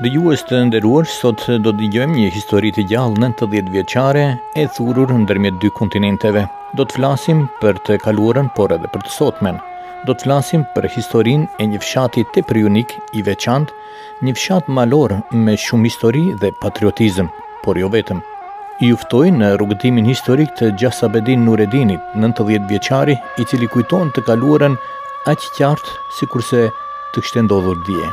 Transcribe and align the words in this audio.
Dëgjues 0.00 0.42
të 0.48 0.56
ndërruar, 0.64 1.04
sot 1.04 1.42
do 1.60 1.74
të 1.74 1.76
dëgjojmë 1.76 2.14
një 2.16 2.28
histori 2.32 2.70
të 2.72 2.86
gjallë 2.88 3.18
90 3.20 3.66
vjeçare 3.74 4.22
e 4.56 4.62
thurur 4.72 5.10
ndërmjet 5.24 5.58
dy 5.60 5.68
kontinenteve. 5.76 6.46
Do 6.72 6.86
të 6.88 6.94
flasim 6.96 7.42
për 7.60 7.76
të 7.84 7.98
kaluarën, 8.06 8.48
por 8.56 8.72
edhe 8.72 8.88
për 8.94 9.04
të 9.04 9.12
sotmen. 9.12 9.58
Do 10.08 10.14
të 10.14 10.24
flasim 10.24 10.62
për 10.72 10.88
historinë 10.94 11.50
e 11.60 11.66
një 11.74 11.80
fshati 11.84 12.24
tepër 12.32 12.60
unik 12.70 12.94
i 13.20 13.26
veçantë, 13.28 13.76
një 14.24 14.34
fshat 14.38 14.70
malor 14.80 15.18
me 15.36 15.58
shumë 15.66 15.90
histori 15.92 16.24
dhe 16.40 16.48
patriotizëm, 16.64 17.28
por 17.60 17.76
jo 17.82 17.92
vetëm. 17.92 18.24
Ju 18.80 18.96
uftoj 18.96 19.26
në 19.36 19.52
rrugëtimin 19.60 20.08
historik 20.08 20.56
të 20.62 20.70
Gjasabedin 20.80 21.44
Nuredinit, 21.44 22.08
90 22.24 22.72
vjeçari, 22.72 23.20
i 23.36 23.44
cili 23.44 23.68
kujton 23.76 24.16
të 24.16 24.24
kaluarën 24.32 24.80
aq 25.34 25.44
qartë 25.60 25.98
sikurse 26.22 26.66
të 26.72 27.20
kishte 27.20 27.44
ndodhur 27.44 27.84
dje. 27.84 28.08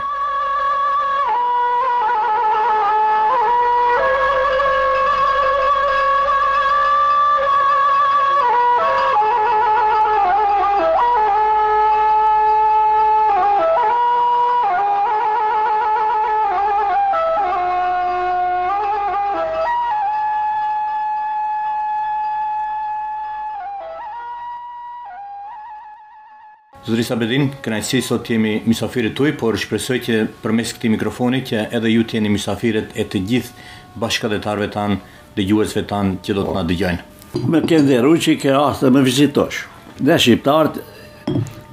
Elisabetin, 27.08 27.54
kënaqësi 27.64 28.00
sot 28.04 28.28
jemi 28.28 28.58
misafirët 28.68 29.14
tuaj, 29.16 29.30
por 29.40 29.56
shpresoj 29.62 29.96
që 30.08 30.16
përmes 30.44 30.74
këtij 30.76 30.92
mikrofoni 30.92 31.40
që 31.48 31.62
edhe 31.80 31.92
ju 31.94 32.02
të 32.04 32.18
jeni 32.18 32.32
misafirët 32.34 32.92
e 33.00 33.06
të 33.14 33.22
gjithë 33.30 33.96
bashkëdhetarëve 34.02 34.68
tan, 34.74 34.98
dëgjuesve 35.38 35.86
tan 35.88 36.10
që 36.26 36.36
do 36.40 36.44
të 36.50 36.58
na 36.58 36.66
dëgjojnë. 36.68 37.08
Me 37.54 37.62
ke 37.70 37.80
nderu 37.80 38.12
që 38.28 38.36
ke 38.44 38.52
ardhur 38.60 38.92
më 38.98 39.06
vizitosh. 39.08 39.62
Ne 40.04 40.18
shqiptarët 40.20 40.82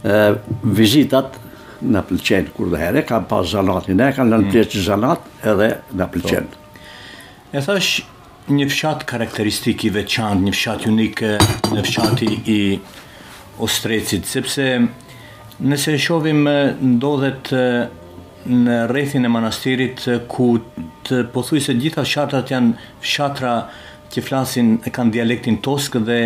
ë 0.06 0.22
vizitat 0.78 1.40
na 1.90 2.04
pëlqen 2.06 2.52
kur 2.54 2.70
do 2.74 2.78
herë, 2.80 3.02
kanë 3.10 3.28
pas 3.34 3.42
zanatin, 3.56 3.98
ne 3.98 4.12
kanë 4.16 4.30
lënë 4.36 4.46
mm. 4.46 4.54
pjesë 4.54 4.84
zanat 4.86 5.26
edhe 5.50 5.72
na 5.98 6.06
pëlqen. 6.14 6.46
Po. 6.46 6.82
E 7.58 7.64
thash 7.72 7.96
një 8.54 8.70
fshat 8.70 9.02
karakteristik 9.10 9.82
i 9.90 9.96
veçantë, 9.98 10.46
një 10.46 10.54
fshat 10.60 10.86
unik, 10.94 11.26
një 11.74 11.84
fshati 11.90 12.30
i 12.54 12.60
ostrecit, 13.64 14.26
sepse 14.30 14.70
Nëse 15.62 15.92
shohim 16.02 16.42
ndodhet 16.98 17.46
në 18.44 18.78
rrethin 18.90 19.22
e 19.24 19.30
manastirit 19.30 20.02
ku 20.28 20.48
të 21.06 21.20
se 21.62 21.76
gjitha 21.78 22.02
shatrat 22.04 22.50
janë 22.50 22.72
shatra 23.00 23.52
që 24.10 24.24
flasin 24.26 24.72
e 24.84 24.90
kanë 24.90 25.14
dialektin 25.14 25.60
tosk 25.62 25.96
dhe 26.02 26.18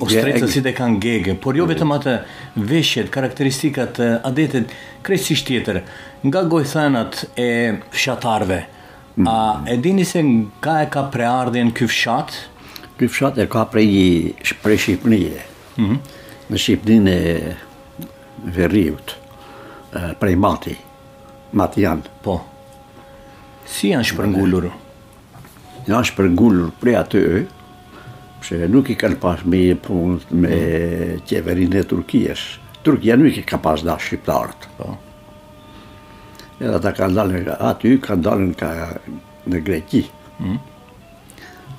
ostrecësit 0.00 0.66
e 0.66 0.74
kanë 0.76 0.98
gege, 1.00 1.34
por 1.40 1.56
jo 1.56 1.64
vetëm 1.68 1.92
atë 1.96 2.14
veshjet, 2.56 3.08
karakteristikat, 3.12 3.98
adetet 4.24 4.68
krejtësisht 5.04 5.48
tjetër 5.50 5.80
nga 6.26 6.44
gojthanat 6.52 7.24
e 7.36 7.48
fshatarve, 7.96 8.60
A 9.26 9.36
e 9.68 9.74
dini 9.76 10.04
se 10.06 10.22
nga 10.22 10.78
e 10.80 10.84
ka 10.88 11.02
preardhjen 11.12 11.72
ky 11.76 11.88
fshat? 11.90 12.30
Ky 12.96 13.08
fshat 13.10 13.36
e 13.42 13.44
ka 13.52 13.66
prej 13.68 14.30
shpreshipnie. 14.48 15.34
Ëh. 15.34 15.80
Mm 15.82 15.98
Në 16.50 16.58
shpinë 16.58 17.10
e 17.10 17.50
veriut, 18.44 19.14
prej 20.20 20.36
mati, 20.40 20.76
mati 21.56 21.84
janë. 21.84 22.08
Po, 22.24 22.36
si 23.66 23.90
janë 23.92 24.08
shpërngullur? 24.10 24.68
Janë 25.88 26.08
shpërngullur 26.10 26.72
prej 26.80 26.96
aty 27.00 27.20
e, 27.20 27.42
përse 28.40 28.68
nuk 28.72 28.88
i 28.90 28.96
kanë 28.98 29.18
pas 29.20 29.42
me 29.44 29.60
punët 29.76 30.30
me 30.32 30.56
qeverin 31.28 31.74
e 31.76 31.82
Turkijës. 31.88 32.46
Turkija 32.84 33.18
nuk 33.20 33.36
i 33.36 33.44
ka 33.46 33.58
pas 33.60 33.82
da 33.84 33.98
shqiptarët. 34.00 34.68
Po. 34.78 34.94
Edhe 36.60 36.72
ata 36.76 36.94
kanë 36.96 37.16
dalë, 37.16 37.42
aty 37.72 37.98
kanë 38.04 38.24
dalë 38.24 38.48
ka, 38.60 38.72
në 39.50 39.60
Greqi. 39.64 40.02
Hmm? 40.40 40.56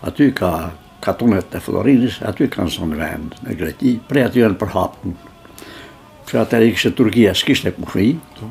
Aty 0.05 0.31
ka 0.37 0.51
katunet 1.01 1.53
e 1.57 1.61
Florinës, 1.61 2.19
aty 2.27 2.49
kanë 2.51 2.73
sonë 2.73 2.97
vend 2.99 3.37
në 3.45 3.57
Greqi, 3.59 3.95
prej 4.09 4.27
aty 4.29 4.41
janë 4.45 4.57
përhapën 4.61 5.19
që 6.31 6.39
atëherë 6.45 6.73
kishte 6.77 6.91
Turqia, 6.95 7.33
s'kishte 7.35 7.73
kufi. 7.75 8.13
Po. 8.37 8.47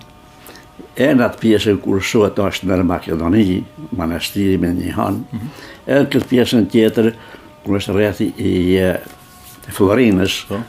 E 1.00 1.08
në 1.16 1.24
atë 1.26 1.40
pjesën 1.44 1.78
kur 1.80 2.02
shohet 2.04 2.36
është 2.44 2.68
në 2.68 2.78
Makedoni, 2.88 3.62
manastiri 3.96 4.56
me 4.60 4.74
një 4.76 4.94
hanë 4.96 5.40
E 5.90 6.00
në 6.00 6.08
këtë 6.12 6.28
pjesën 6.32 6.66
tjetër 6.72 7.08
kur 7.64 7.78
është 7.80 7.94
rreth 7.96 8.20
i 8.24 9.72
Florinës, 9.72 10.40
po. 10.50 10.60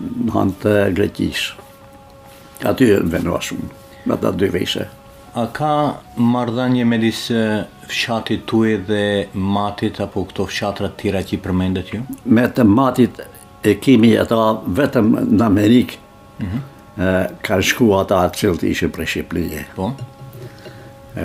në 0.00 0.34
hanë 0.36 0.58
të 0.62 0.74
Greqis. 0.98 1.46
Aty 2.70 2.90
vendosun 3.12 3.66
me 4.06 4.14
atë 4.16 4.34
dy 4.40 4.48
vejse. 4.54 4.86
A 5.38 5.44
ka 5.54 5.72
mardhanje 6.18 6.84
me 6.90 6.98
disë 6.98 7.40
fshatit 7.90 8.46
tuaj 8.50 8.76
dhe 8.88 9.02
matit 9.36 10.00
apo 10.02 10.24
këto 10.30 10.46
fshatra 10.50 10.88
të 10.90 11.02
tjera 11.02 11.20
që 11.28 11.36
i 11.36 11.42
përmendet 11.44 11.92
ju? 11.94 12.00
Me 12.34 12.46
të 12.50 12.64
matit 12.66 13.20
e 13.70 13.76
kemi 13.84 14.10
ata 14.22 14.38
vetëm 14.80 15.12
në 15.30 15.46
Amerikë 15.46 15.98
Mhm. 16.40 16.60
ka 17.42 17.60
shku 17.62 17.86
ata 18.00 18.14
atë 18.26 18.36
cilë 18.40 18.58
të 18.62 18.66
ishën 18.72 18.90
për 18.96 19.02
Shqipëllinje. 19.10 19.62
Po? 19.76 19.86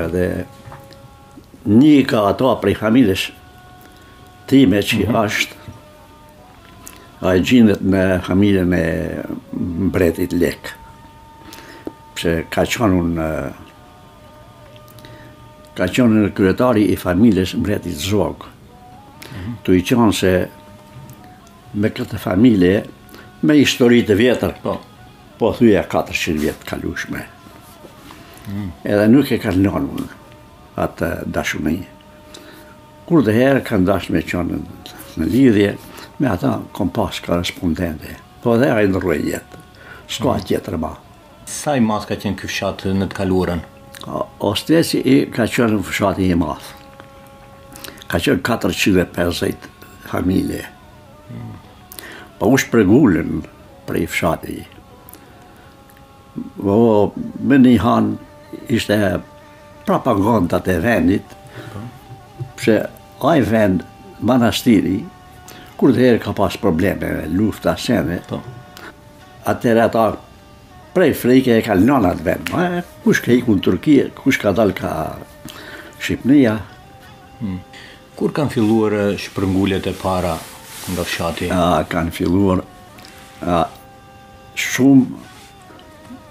Edhe 0.03 0.25
një 1.79 1.95
ka 2.09 2.19
ato 2.31 2.45
apri 2.51 2.73
familës 2.79 3.21
time 4.49 4.79
që 4.89 4.97
mhm. 5.07 5.15
ashtë 5.23 5.53
a 7.25 7.27
e 7.35 7.37
gjindët 7.47 7.81
në 7.89 8.03
familë 8.27 8.61
e 8.77 8.79
mbretit 9.87 10.35
Lek. 10.37 10.63
Pse 12.15 12.31
ka 12.53 12.61
qonë 12.75 13.05
në 13.19 13.29
ka 15.75 15.85
qonë 15.91 16.15
në 16.25 16.29
kryetari 16.37 16.83
i 16.93 16.97
familës 17.01 17.51
mbretit 17.59 17.97
Zog. 17.99 18.37
Mhm. 19.31 19.51
Tu 19.63 19.71
i 19.79 19.81
qonë 19.89 20.15
se 20.19 20.31
me 21.75 21.87
këtë 21.91 22.17
familje 22.23 22.77
me 23.45 23.53
historitë 23.59 24.13
vjetër, 24.15 24.53
po 24.63 24.77
po 25.39 25.51
thuja 25.55 25.83
400 25.89 26.37
vjetë 26.39 26.69
kalushme. 26.69 27.23
Mm. 28.47 28.69
Edhe 28.85 29.07
nuk 29.09 29.31
e 29.35 29.39
kanë 29.41 29.63
lënë 29.65 29.93
unë 29.97 30.07
atë 30.85 31.09
dashumejë. 31.33 31.87
Kur 33.05 33.23
dhe 33.25 33.35
herë 33.35 33.63
kanë 33.67 33.87
dashme 33.87 34.21
qënë 34.31 34.59
në 35.21 35.27
lidhje, 35.31 35.71
me 36.19 36.29
ata 36.31 36.55
kom 36.75 36.89
pas 36.93 37.19
korespondente, 37.25 38.15
po 38.43 38.55
dhe 38.61 38.69
a 38.73 38.79
i 38.83 38.89
në 38.89 39.01
rrujë 39.03 39.27
jetë, 39.33 39.61
s'ko 40.11 40.31
mm. 40.37 40.45
tjetër 40.51 40.77
ma. 40.81 40.93
Sa 41.49 41.75
i 41.77 41.83
mas 41.85 42.07
ka 42.09 42.17
qenë 42.21 42.39
kë 42.41 42.49
fshatë 42.49 42.93
në 42.97 43.09
të 43.11 43.19
kalurën? 43.19 43.65
Ostesi 44.45 45.01
i 45.01 45.17
ka 45.33 45.47
qenë 45.49 45.75
në 45.79 45.83
fshatë 45.89 46.25
i 46.31 46.37
mas. 46.39 46.71
Ka 48.09 48.21
qenë 48.21 48.45
450 48.45 49.69
familje. 50.07 50.63
Mm. 51.33 51.57
Po 52.39 52.53
u 52.53 52.57
shpregullën 52.61 53.41
për 53.87 54.01
i 54.03 54.07
fshatë 54.09 54.55
i. 54.55 54.61
Po, 56.61 56.77
me 57.49 57.57
një 57.61 57.75
hanë 57.83 58.71
ishte 58.75 58.97
propagandat 59.87 60.67
e 60.73 60.77
vendit 60.83 61.35
pëse 62.59 62.77
aj 63.29 63.43
vend 63.49 63.83
manastiri, 64.25 64.97
kur 65.79 65.93
dhe 65.95 66.03
herë 66.07 66.21
ka 66.25 66.33
pas 66.35 66.55
probleme 66.61 67.11
me 67.19 67.27
lufta, 67.37 67.73
sene, 67.79 68.19
po. 68.27 68.41
atër 69.51 69.77
e 69.77 69.81
ata 69.85 70.03
prej 70.95 71.11
frike 71.21 71.57
e 71.57 71.61
ka 71.61 71.75
lënonat 71.77 72.21
vend. 72.25 72.51
Kush 73.03 73.21
ka 73.21 73.31
iku 73.35 73.55
në 73.59 73.63
Turkije, 73.65 74.05
kush 74.17 74.39
ka 74.41 74.51
dal 74.57 74.71
ka 74.73 74.91
Shqipnia 75.99 76.51
hmm. 77.41 77.59
Kur 78.19 78.31
kanë 78.35 78.51
filluar 78.55 78.95
shpërngullet 79.19 79.87
e 79.87 79.93
para 80.01 80.33
nga 80.91 81.03
fshati? 81.07 81.47
Kanë 81.91 82.11
filluar 82.15 82.61
shumë 84.55 85.24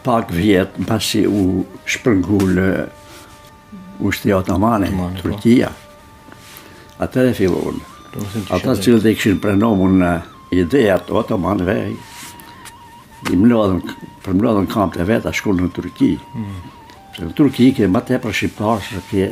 pak 0.05 0.31
vjet 0.31 0.71
pasi 0.87 1.25
u 1.29 1.65
shpërngul 1.89 2.59
u 4.01 4.11
shtë 4.13 4.35
otomane 4.37 4.91
po. 4.93 5.07
Turqia. 5.23 5.71
Atë 7.01 7.25
dhe 7.31 7.37
fillon. 7.37 7.79
Ata 8.55 8.77
që 8.77 8.99
dhe 9.03 9.15
këshin 9.17 9.39
nomun 9.59 9.97
në 10.03 10.11
ideja 10.61 10.99
të 11.03 11.17
otomanëve, 11.23 11.77
i 13.33 13.39
mlodhën, 13.41 13.79
për 14.25 14.37
mlodhën 14.39 14.67
kam 14.71 14.93
të 14.95 15.07
vetë, 15.09 15.31
a 15.31 15.33
shkunë 15.33 15.65
në 15.65 15.71
Turki. 15.75 16.11
Hmm. 16.35 16.59
në 17.25 17.31
Turki 17.39 17.71
ke 17.75 17.89
ma 17.89 18.03
te 18.07 18.19
për 18.23 18.37
shqiptarë 18.39 19.05
se 19.09 19.31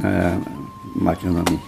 në 0.00 0.14
Makedoni. 1.04 1.58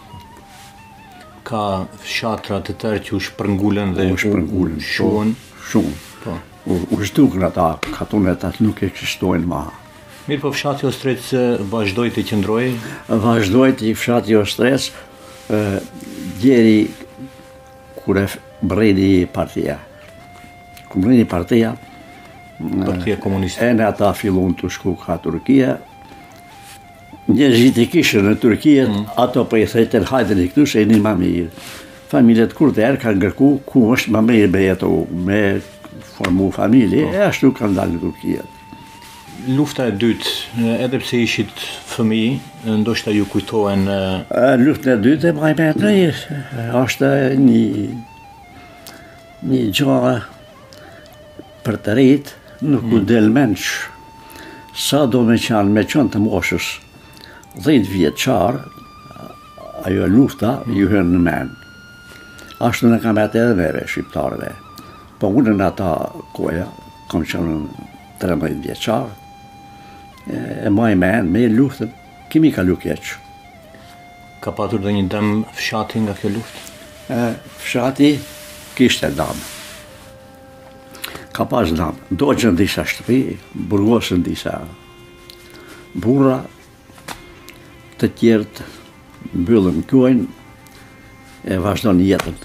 Ka 1.46 1.62
shatrat 2.06 2.66
të 2.70 2.78
tërë 2.82 3.02
që 3.08 3.14
u 3.18 3.20
shpërngullën 3.28 3.92
dhe 3.98 4.08
u 4.08 4.16
shpërngullën. 4.24 4.80
Po, 4.80 4.88
shumë. 4.88 5.36
Shumë. 5.68 5.94
Po 6.24 6.38
u 6.66 7.04
shtu 7.04 7.26
nga 7.36 7.50
ta 7.50 7.68
katunet 7.98 8.44
atë 8.46 8.62
nuk 8.62 8.82
e 8.86 8.90
kështojnë 8.94 9.48
ma. 9.50 9.64
Mirë 10.30 10.42
po 10.44 10.52
fshati 10.54 10.86
o 10.86 10.92
stretës 10.94 11.32
vazhdoj 11.72 12.10
të 12.14 12.22
qëndroj? 12.28 12.66
Vazhdoj 13.24 13.72
të 13.80 13.90
fshati 13.98 14.36
o 14.38 14.44
stretës 14.46 14.90
gjeri 16.42 16.76
kure 17.98 18.28
bredi 18.62 19.24
partia. 19.34 19.78
Kure 20.90 21.02
bredi 21.08 21.26
partia 21.32 21.72
partia 22.86 23.16
komunistë. 23.18 23.72
E 23.72 23.74
në 23.74 23.88
ata 23.88 24.12
fillon 24.14 24.52
të 24.54 24.68
shku 24.70 24.94
ka 25.02 25.16
Turkia. 25.18 25.74
Një 27.32 27.48
gjithë 27.56 27.80
i 27.82 27.86
kishë 27.90 28.20
në 28.22 28.36
Turkia 28.42 28.86
mm. 28.86 29.02
ato 29.18 29.42
për 29.42 29.48
po 29.50 29.58
i 29.58 29.86
thejtë 29.88 30.00
në 30.00 30.44
këtu 30.52 30.66
se 30.70 30.82
e 30.82 30.86
një 30.90 31.00
mami 31.02 31.32
familjet 32.12 32.54
kur 32.54 32.70
të 32.74 32.84
erë 32.86 33.00
ka 33.02 33.12
ngërku 33.16 33.48
ku 33.66 33.82
është 33.96 34.12
mami 34.14 34.38
i 34.42 34.46
bejeto 34.52 34.90
me 35.26 35.42
formu 36.02 36.50
familje, 36.50 37.06
po. 37.06 37.14
e 37.16 37.22
ashtu 37.26 37.52
kanë 37.56 37.76
dalë 37.78 37.94
në 37.96 38.00
Turkijet. 38.02 38.58
Lufta 39.52 39.88
e 39.90 39.94
dytë, 39.98 40.32
edhe 40.84 41.00
pse 41.02 41.18
ishit 41.24 41.62
fëmi, 41.90 42.22
ndoshta 42.82 43.10
ju 43.10 43.24
kujtohen... 43.30 43.88
Lufta 44.60 44.94
e 44.94 45.00
dytë 45.02 45.32
e 45.32 45.36
maj 45.38 45.52
me 45.58 45.70
të 45.74 45.92
ishë, 46.08 46.38
është 46.82 47.10
një, 47.40 47.86
një 49.50 50.18
për 51.66 51.78
të 51.86 51.94
rritë, 51.96 52.36
nuk 52.70 52.86
u 52.90 52.98
mm. 53.00 53.06
del 53.10 53.26
menç. 53.34 53.66
Sa 54.74 55.02
do 55.06 55.22
me 55.26 55.36
qanë 55.38 55.70
me 55.74 55.82
qënë 55.90 56.12
të 56.14 56.22
moshës, 56.22 56.68
dhejtë 57.64 58.12
qarë, 58.22 58.62
ajo 59.90 60.06
lufta 60.06 60.58
ju 60.70 60.86
hënë 60.90 61.10
në 61.16 61.20
menë. 61.26 61.58
Ashtu 62.62 62.86
në 62.92 63.00
kam 63.02 63.18
e 63.18 63.26
edhe 63.26 63.42
mere, 63.58 63.82
shqiptarëve. 63.90 64.52
Po 65.22 65.28
unë 65.38 65.52
në 65.54 65.64
ata 65.70 65.88
koja, 66.34 66.64
kom 67.06 67.22
qënë 67.22 67.52
13 68.24 68.56
vjeqarë, 68.64 69.12
e 70.66 70.72
maj 70.74 70.96
me 70.98 71.10
enë, 71.20 71.28
me 71.30 71.44
e 71.46 71.50
luftën, 71.52 71.92
kimi 72.30 72.50
ka 72.50 72.64
lu 72.66 72.74
keqë. 72.82 73.12
Ka 74.42 74.50
patur 74.50 74.82
dhe 74.82 74.90
një 74.96 75.04
dëmë 75.12 75.36
fshati 75.54 76.02
nga 76.02 76.16
kjo 76.18 76.32
luftë? 76.34 77.20
Fshati 77.62 78.08
kishte 78.74 79.12
damë. 79.14 79.46
Ka 81.38 81.46
pas 81.46 81.70
damë. 81.70 82.10
Dojgjën 82.18 82.58
disa 82.58 82.82
shtëpi, 82.82 83.20
burgosën 83.70 84.26
disa 84.26 84.58
burra, 86.02 86.40
të 88.02 88.10
tjertë, 88.18 88.66
mbyllëm 89.38 89.84
kjojnë, 89.86 90.26
e 91.46 91.62
vazhdo 91.62 91.94
një 92.00 92.10
jetën 92.10 92.42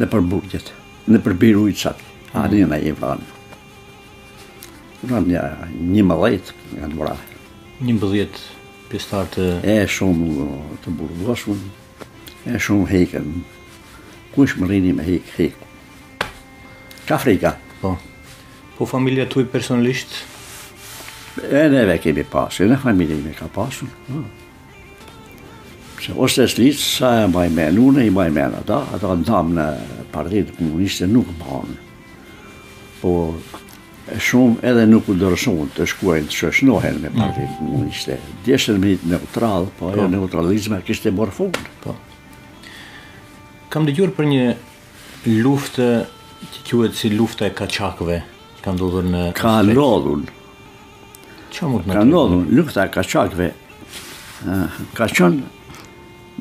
në 0.00 0.08
përburgjetë 0.16 0.77
në 1.12 1.20
përbir 1.24 1.56
ujqat, 1.56 2.00
a 2.36 2.44
një 2.52 2.66
në 2.68 2.78
e 2.90 2.92
vranë. 2.96 3.26
Vranë 5.08 5.44
një 5.72 6.04
mëllet, 6.04 6.50
nga 6.76 6.88
në 6.90 6.98
vranë. 6.98 7.36
Një 7.88 7.94
mëllet 7.96 8.40
pjestarë 8.90 9.30
të... 9.36 9.46
E 9.64 9.76
shumë 9.94 10.48
të 10.84 10.92
burgosun, 10.98 11.62
e 12.50 12.60
shumë 12.64 12.88
heken. 12.92 13.30
Kush 14.34 14.56
më 14.60 14.68
rini 14.72 14.94
me 14.98 15.06
hek, 15.06 15.32
hek. 15.38 16.26
Ka 17.08 17.18
frika. 17.22 17.54
Po, 17.80 17.94
po 18.76 18.88
familja 18.90 19.24
tuj 19.32 19.46
personalisht? 19.52 20.12
E 21.46 21.62
neve 21.72 21.96
kemi 22.02 22.24
e 22.26 22.68
në 22.68 22.78
familje 22.82 23.20
me 23.22 23.32
ka 23.38 23.48
pasë. 23.54 23.88
Po 24.10 24.22
se 26.02 26.12
ose 26.14 26.44
është 26.48 26.62
litë 26.66 26.82
sa 26.82 27.10
e 27.24 27.28
maj 27.30 27.48
menë, 27.52 27.78
unë 27.82 28.04
i 28.08 28.12
maj 28.14 28.28
menë 28.34 28.60
ata, 28.62 28.82
ata 28.94 29.12
në 29.18 29.26
thamë 29.28 29.54
në 29.56 29.64
partitë 30.12 30.54
komuniste 30.58 31.08
nuk 31.10 31.30
banë, 31.40 31.76
po 33.02 33.12
shumë 34.28 34.62
edhe 34.70 34.84
nuk 34.88 35.08
u 35.12 35.16
dërësonë 35.20 35.66
të 35.76 35.86
shkuajnë 35.92 36.30
të 36.30 36.36
shëshnohen 36.38 37.00
me 37.02 37.10
mm. 37.10 37.18
partitë 37.18 37.56
komuniste. 37.58 38.18
Djeshtë 38.46 38.76
në 38.78 38.92
neutral, 39.14 39.66
po 39.78 39.90
e 39.92 39.98
po. 39.98 40.06
neutralizme 40.14 40.80
kështë 40.88 41.10
e 41.12 41.16
morë 41.18 41.36
fundë. 41.40 41.66
Po. 41.84 41.96
Kam 43.68 43.88
dhe 43.88 43.94
gjurë 43.98 44.16
për 44.16 44.30
një 44.32 44.46
luftë 45.44 45.90
që 46.54 46.62
kjuhet 46.68 46.94
si 46.96 47.10
luftë 47.12 47.50
e 47.50 47.54
kaqakve, 47.58 48.20
kam 48.64 48.78
dhe 48.80 49.04
në... 49.12 49.26
Ka 49.38 49.58
nëllun. 49.66 50.24
Qa 51.52 51.68
mund 51.68 51.84
në 51.84 51.90
të... 51.92 51.96
Ka 51.98 52.04
nëllun, 52.06 52.48
luftë 52.56 52.86
e 52.86 52.92
kaqakve, 52.96 53.50
ka 54.96 55.08
qënë 55.10 55.56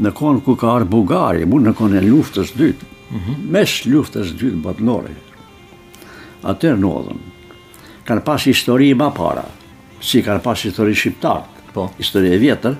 në 0.02 0.12
konë 0.14 0.42
ku 0.46 0.54
ka 0.62 0.76
arë 0.78 0.88
Bugari, 0.92 1.46
mu 1.50 1.58
në 1.60 1.72
konë 1.78 2.00
e 2.02 2.04
luftës 2.06 2.52
dytë, 2.58 2.86
mhm. 3.08 3.48
mes 3.56 3.74
luftës 3.90 4.34
dytë 4.38 4.76
atër 6.48 6.78
në 6.80 6.90
odhën, 7.00 7.18
kanë 8.08 8.22
pas 8.24 8.44
histori 8.48 8.92
ma 8.96 9.08
para, 9.12 9.42
si 10.06 10.22
kanë 10.24 10.44
pas 10.46 10.62
histori 10.64 10.94
shqiptarë, 10.96 11.74
po. 11.74 11.88
histori 11.98 12.30
e 12.32 12.38
vjetër, 12.40 12.76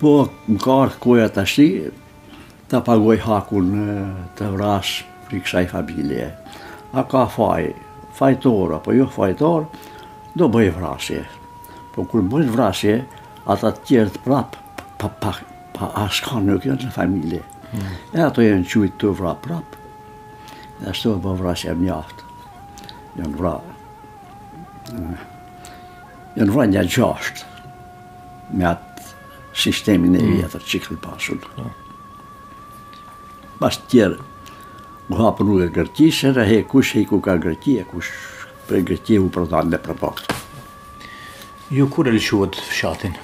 po 0.00 0.14
më 0.48 0.56
ka 0.64 0.78
arë 0.86 0.98
koja 1.04 1.28
të 1.36 1.42
ashti, 1.44 1.66
të 2.72 2.80
pagoj 2.86 3.18
hakun 3.22 3.68
të 4.38 4.48
vrasë 4.56 5.04
për 5.28 5.36
i 5.36 5.42
kësaj 5.44 5.64
familje. 5.70 6.26
A 6.96 7.04
ka 7.08 7.26
faj, 7.30 7.68
fajtor, 8.18 8.74
apo 8.80 8.96
jo 8.96 9.06
fajtor, 9.14 9.68
do 10.34 10.48
bëj 10.48 10.72
vrasje. 10.80 11.22
Po 11.94 12.08
kur 12.08 12.24
bëj 12.32 12.50
vrasje, 12.56 12.98
ata 13.52 13.70
të 13.76 13.86
tjerë 13.92 14.24
prapë, 14.26 15.51
pa 15.78 15.86
ashka 16.06 16.36
nuk 16.44 16.64
janë 16.66 16.84
në 16.86 16.90
familje. 16.94 17.40
E 18.12 18.20
ato 18.20 18.42
janë 18.44 18.66
qujtë 18.68 18.96
të 19.00 19.08
vra 19.18 19.32
prapë, 19.44 19.76
dhe 20.80 20.86
ashtu 20.92 21.08
e 21.16 21.18
vra 21.38 21.52
që 21.60 21.66
e 21.72 21.74
mjaftë. 21.82 22.22
Janë 23.20 23.34
vra... 23.38 23.54
Janë 26.40 26.52
vra 26.54 26.64
një 26.72 26.82
gjashtë 26.96 27.42
me 28.56 28.64
atë 28.68 29.00
sistemin 29.62 30.14
e 30.16 30.18
vjetër 30.26 30.60
mm. 30.62 30.66
që 30.68 30.70
këtë 30.86 31.00
pasur. 31.00 31.42
Mm. 31.56 31.74
Pas 33.60 33.76
tjerë, 33.92 34.16
u 35.12 35.14
hapë 35.18 35.42
nuk 35.48 35.60
e 35.64 35.66
gërtisë, 35.76 36.30
e 36.40 36.42
he 36.48 36.60
kush 36.68 36.90
e 36.96 36.98
i 37.02 37.04
ku 37.08 37.16
ka 37.24 37.34
gërti, 37.40 37.72
e 37.80 37.84
kush 37.90 38.10
për 38.68 38.78
gërti 38.90 39.14
u 39.20 39.22
përdanë 39.34 39.70
dhe 39.74 39.78
për 39.84 39.94
bakë. 40.00 40.26
Ju 41.72 41.84
kur 41.92 42.04
e 42.08 42.12
lëshuat 42.12 42.52
fshatin? 42.68 43.14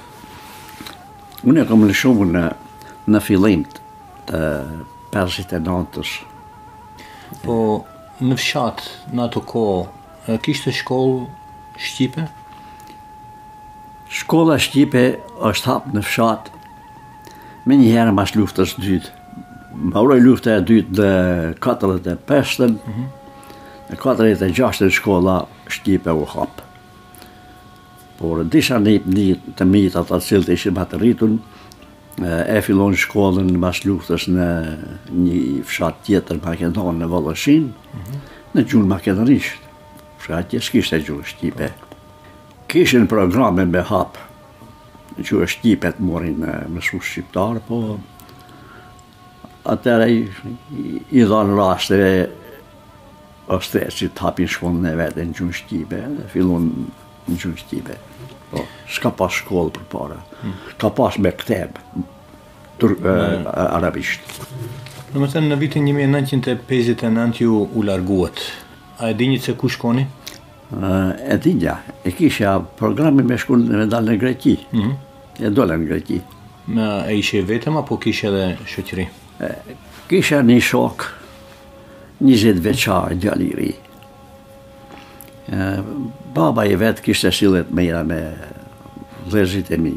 Unë 1.47 1.63
e 1.63 1.67
kom 1.69 1.85
në 1.87 1.95
shumë 1.95 2.25
në, 2.35 2.41
në 3.15 3.19
filim 3.23 3.61
të 4.27 4.41
përshit 5.13 5.53
e 5.55 5.61
Po, 7.45 7.55
në 8.27 8.35
fshatë, 8.41 8.89
në 9.15 9.23
ato 9.29 9.43
ko, 9.47 9.63
kishtë 10.43 10.73
shkollë 10.81 11.29
Shqipe? 11.79 12.25
Shkolla 14.11 14.57
Shqipe 14.59 15.05
është 15.51 15.71
hapë 15.71 15.95
në 15.95 16.03
fshatë, 16.03 16.51
me 17.71 17.79
një 17.79 17.93
herë 17.95 18.17
mas 18.19 18.35
luftës 18.35 18.75
dytë. 18.81 19.15
Ma 19.95 20.03
uroj 20.03 20.19
luftë 20.25 20.57
e 20.57 20.63
dytë 20.73 20.91
dhe 20.99 21.13
45-ën, 21.63 22.73
mm 22.75 22.93
-hmm. 22.93 23.09
në 23.93 24.03
46-ën 24.03 24.91
shkolla 24.99 25.43
Shqipe 25.69 26.11
u 26.19 26.25
hapë 26.35 26.58
por 28.19 28.43
disa 28.51 28.81
një 28.83 28.95
një 29.07 29.35
të 29.59 29.67
mitë 29.69 30.01
ata 30.03 30.19
cilë 30.25 30.49
të 30.49 30.57
ishim 30.59 30.79
atë 30.83 30.99
rritun, 30.99 31.37
e 32.51 32.57
fillon 32.67 32.97
shkollën 32.99 33.47
në 33.53 33.61
bas 33.63 33.85
luftës 33.87 34.25
në 34.35 34.49
një 35.15 35.43
fshat 35.69 36.01
tjetër 36.09 36.41
Makedon 36.43 36.99
në 36.99 37.07
Voloshin, 37.13 37.69
në 38.57 38.65
gjunë 38.67 38.91
Makedonisht, 38.95 39.67
që 40.25 40.35
atje 40.43 40.59
s'kisht 40.67 40.93
e 40.93 41.01
gjunë 41.07 41.25
Shqipe. 41.31 41.69
Kishin 42.69 43.07
programe 43.09 43.65
me 43.71 43.81
hapë, 43.89 44.25
që 45.23 45.39
e 45.45 45.47
Shqipe 45.49 45.95
të 45.97 46.05
morin 46.05 46.43
në 46.43 46.57
mësu 46.75 46.99
Shqiptarë, 47.01 47.63
po 47.69 47.79
atëre 49.73 50.11
i, 50.13 50.19
i 51.17 51.25
dhanë 51.29 51.57
rastë 51.59 52.01
e 52.03 52.13
ostetë 53.57 53.95
që 54.03 54.11
të 54.11 54.27
hapin 54.27 54.51
shkollën 54.53 54.91
e 54.93 54.95
vetë 55.05 55.31
në 55.31 55.39
gjunë 55.41 55.57
Shqipe, 55.63 56.03
dhe 56.19 56.29
fillon 56.35 56.69
në 57.31 57.39
gjunë 57.47 57.63
Shqipe. 57.65 57.99
Po. 58.51 58.65
Shka 58.91 59.11
pas 59.17 59.33
shkollë 59.35 59.73
për 59.77 59.87
para. 59.93 60.19
Ka 60.81 60.91
pas 60.99 61.17
me 61.21 61.33
këtebë 61.37 61.97
të 62.81 62.91
mm. 62.95 63.49
arabishtë. 63.77 64.49
Në 65.13 65.21
më 65.23 65.29
të 65.33 65.43
në 65.45 65.59
vitin 65.61 65.91
1959 65.91 67.43
ju 67.43 67.59
u 67.81 67.85
larguat. 67.87 68.43
A 69.03 69.11
e 69.13 69.17
dinjit 69.17 69.45
se 69.49 69.55
ku 69.59 69.69
shkoni? 69.73 70.05
E 71.33 71.37
dinja. 71.45 71.77
E 72.05 72.13
kisha 72.17 72.57
programin 72.79 73.29
me 73.29 73.39
shkun 73.41 73.67
me 73.69 73.87
dalë 73.91 74.13
në 74.15 74.21
Greki. 74.25 74.57
Mhm. 74.73 74.97
E 75.49 75.53
dole 75.55 75.77
në 75.79 75.89
Greqi. 75.91 76.21
Në 76.75 76.89
e 77.13 77.19
ishe 77.23 77.45
vetëm, 77.49 77.79
apo 77.81 77.97
kisha 78.01 78.29
edhe 78.29 78.69
shëtëri? 78.69 79.05
Kisha 80.11 80.41
një 80.45 80.57
shok, 80.65 81.05
20 82.29 82.61
veçarë 82.65 83.17
gjaliri, 83.23 83.71
baba 85.49 86.65
i 86.69 86.77
vetë 86.77 87.03
kishte 87.07 87.31
shillet 87.33 87.71
mira 87.73 88.03
me 88.05 88.19
dhezit 89.33 89.71
e 89.73 89.79
mi. 89.81 89.95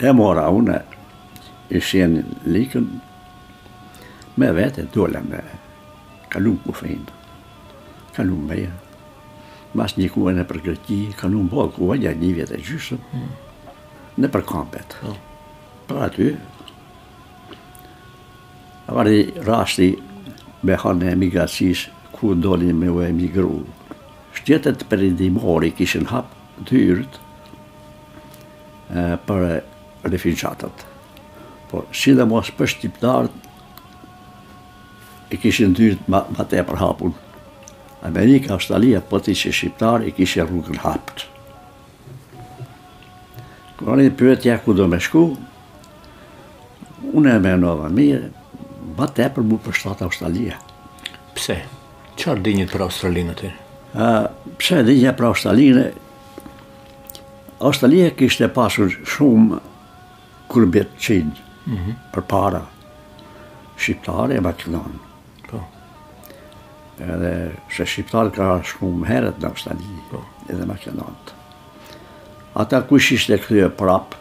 E 0.00 0.12
mora 0.16 0.46
une, 0.50 0.78
i 1.70 1.80
shien 1.80 2.16
likën, 2.46 2.86
me 4.40 4.48
vete 4.56 4.86
dole 4.92 5.20
me 5.22 5.40
kalum 6.32 6.56
ku 6.64 6.72
fejnë, 6.72 7.12
kalum 8.16 8.48
meja. 8.48 8.70
Mas 9.74 9.96
një 9.98 10.08
kuën 10.14 10.38
e 10.38 10.44
për 10.46 10.60
kanun 10.64 11.12
kalum 11.18 11.48
bolë 11.50 11.72
kuën, 11.76 12.02
ja 12.06 12.12
një 12.14 12.32
vjetë 12.38 12.56
e 12.56 12.62
gjyshën, 12.62 13.00
hmm. 13.12 14.18
në 14.22 14.30
për 14.30 14.44
kampet. 14.48 14.96
Po. 15.02 15.14
Pra 15.88 16.06
aty, 16.08 16.30
a 18.88 18.94
vardi 18.94 19.24
rashti 19.44 19.92
me 20.64 20.76
hanë 20.78 21.10
e 21.12 21.18
migracisë 21.24 21.90
ku 22.20 22.34
doli 22.34 22.72
me 22.74 22.90
u 22.92 23.02
emigru. 23.04 23.60
Shtjetet 24.34 24.82
për 24.90 25.02
i 25.08 25.10
dimori 25.18 25.70
kishen 25.74 26.06
hap 26.12 26.26
dyrët 26.70 27.14
për 29.26 29.40
refinqatët. 30.12 30.76
Por, 31.70 31.82
shida 31.90 32.24
mos 32.30 32.50
për 32.58 32.66
shtjiptarët 32.74 33.34
i 35.34 35.36
kishen 35.44 35.74
dyrët 35.78 36.02
ma 36.12 36.22
te 36.50 36.60
për 36.68 36.76
hapun. 36.82 37.12
Amerika, 38.08 38.52
Australia, 38.58 39.00
po 39.00 39.18
ti 39.24 39.32
që 39.32 39.50
shqiptar, 39.56 40.00
i 40.04 40.12
kishin 40.12 40.44
rrugën 40.44 40.76
hapët. 40.82 41.18
Kërën 43.78 44.04
i 44.04 44.06
përët 44.18 44.44
ku 44.66 44.72
do 44.76 44.84
me 44.92 44.98
shku, 45.00 45.22
unë 47.16 47.28
e 47.32 47.38
me 47.46 47.52
nova 47.64 47.88
mire, 47.88 48.28
më 49.00 49.06
tepër 49.16 49.42
mu 49.48 49.56
për 49.64 49.74
shtatë 49.80 50.02
Australia. 50.10 50.54
Pse? 51.34 51.56
Qarë 52.22 52.44
dinjit 52.46 52.70
për 52.72 52.84
Australinë 52.86 53.34
të 53.34 53.40
tërë? 53.40 54.30
Pse 54.58 54.80
dinja 54.86 55.12
për 55.18 55.26
Australinë? 55.30 55.84
Australinë 57.68 58.12
kështë 58.18 58.48
pasur 58.54 58.92
shumë 59.14 59.58
kur 60.50 60.66
bjetë 60.74 61.00
qinë 61.00 61.48
mhm. 61.70 61.94
për 62.14 62.24
para 62.32 62.60
Shqiptare 63.74 64.36
e 64.38 64.42
Makedonë. 64.44 65.00
Po. 65.48 65.60
Edhe 67.02 67.32
se 67.74 67.86
Shqiptare 67.86 68.34
ka 68.36 68.48
shumë 68.74 69.08
heret 69.10 69.40
në 69.42 69.50
Australinë 69.50 70.06
po. 70.12 70.22
edhe 70.52 70.66
Makedonë. 70.70 71.38
Ata 72.62 72.82
kush 72.90 73.14
ishte 73.16 73.38
këtë 73.42 73.62
e 73.66 73.70
prapë, 73.78 74.18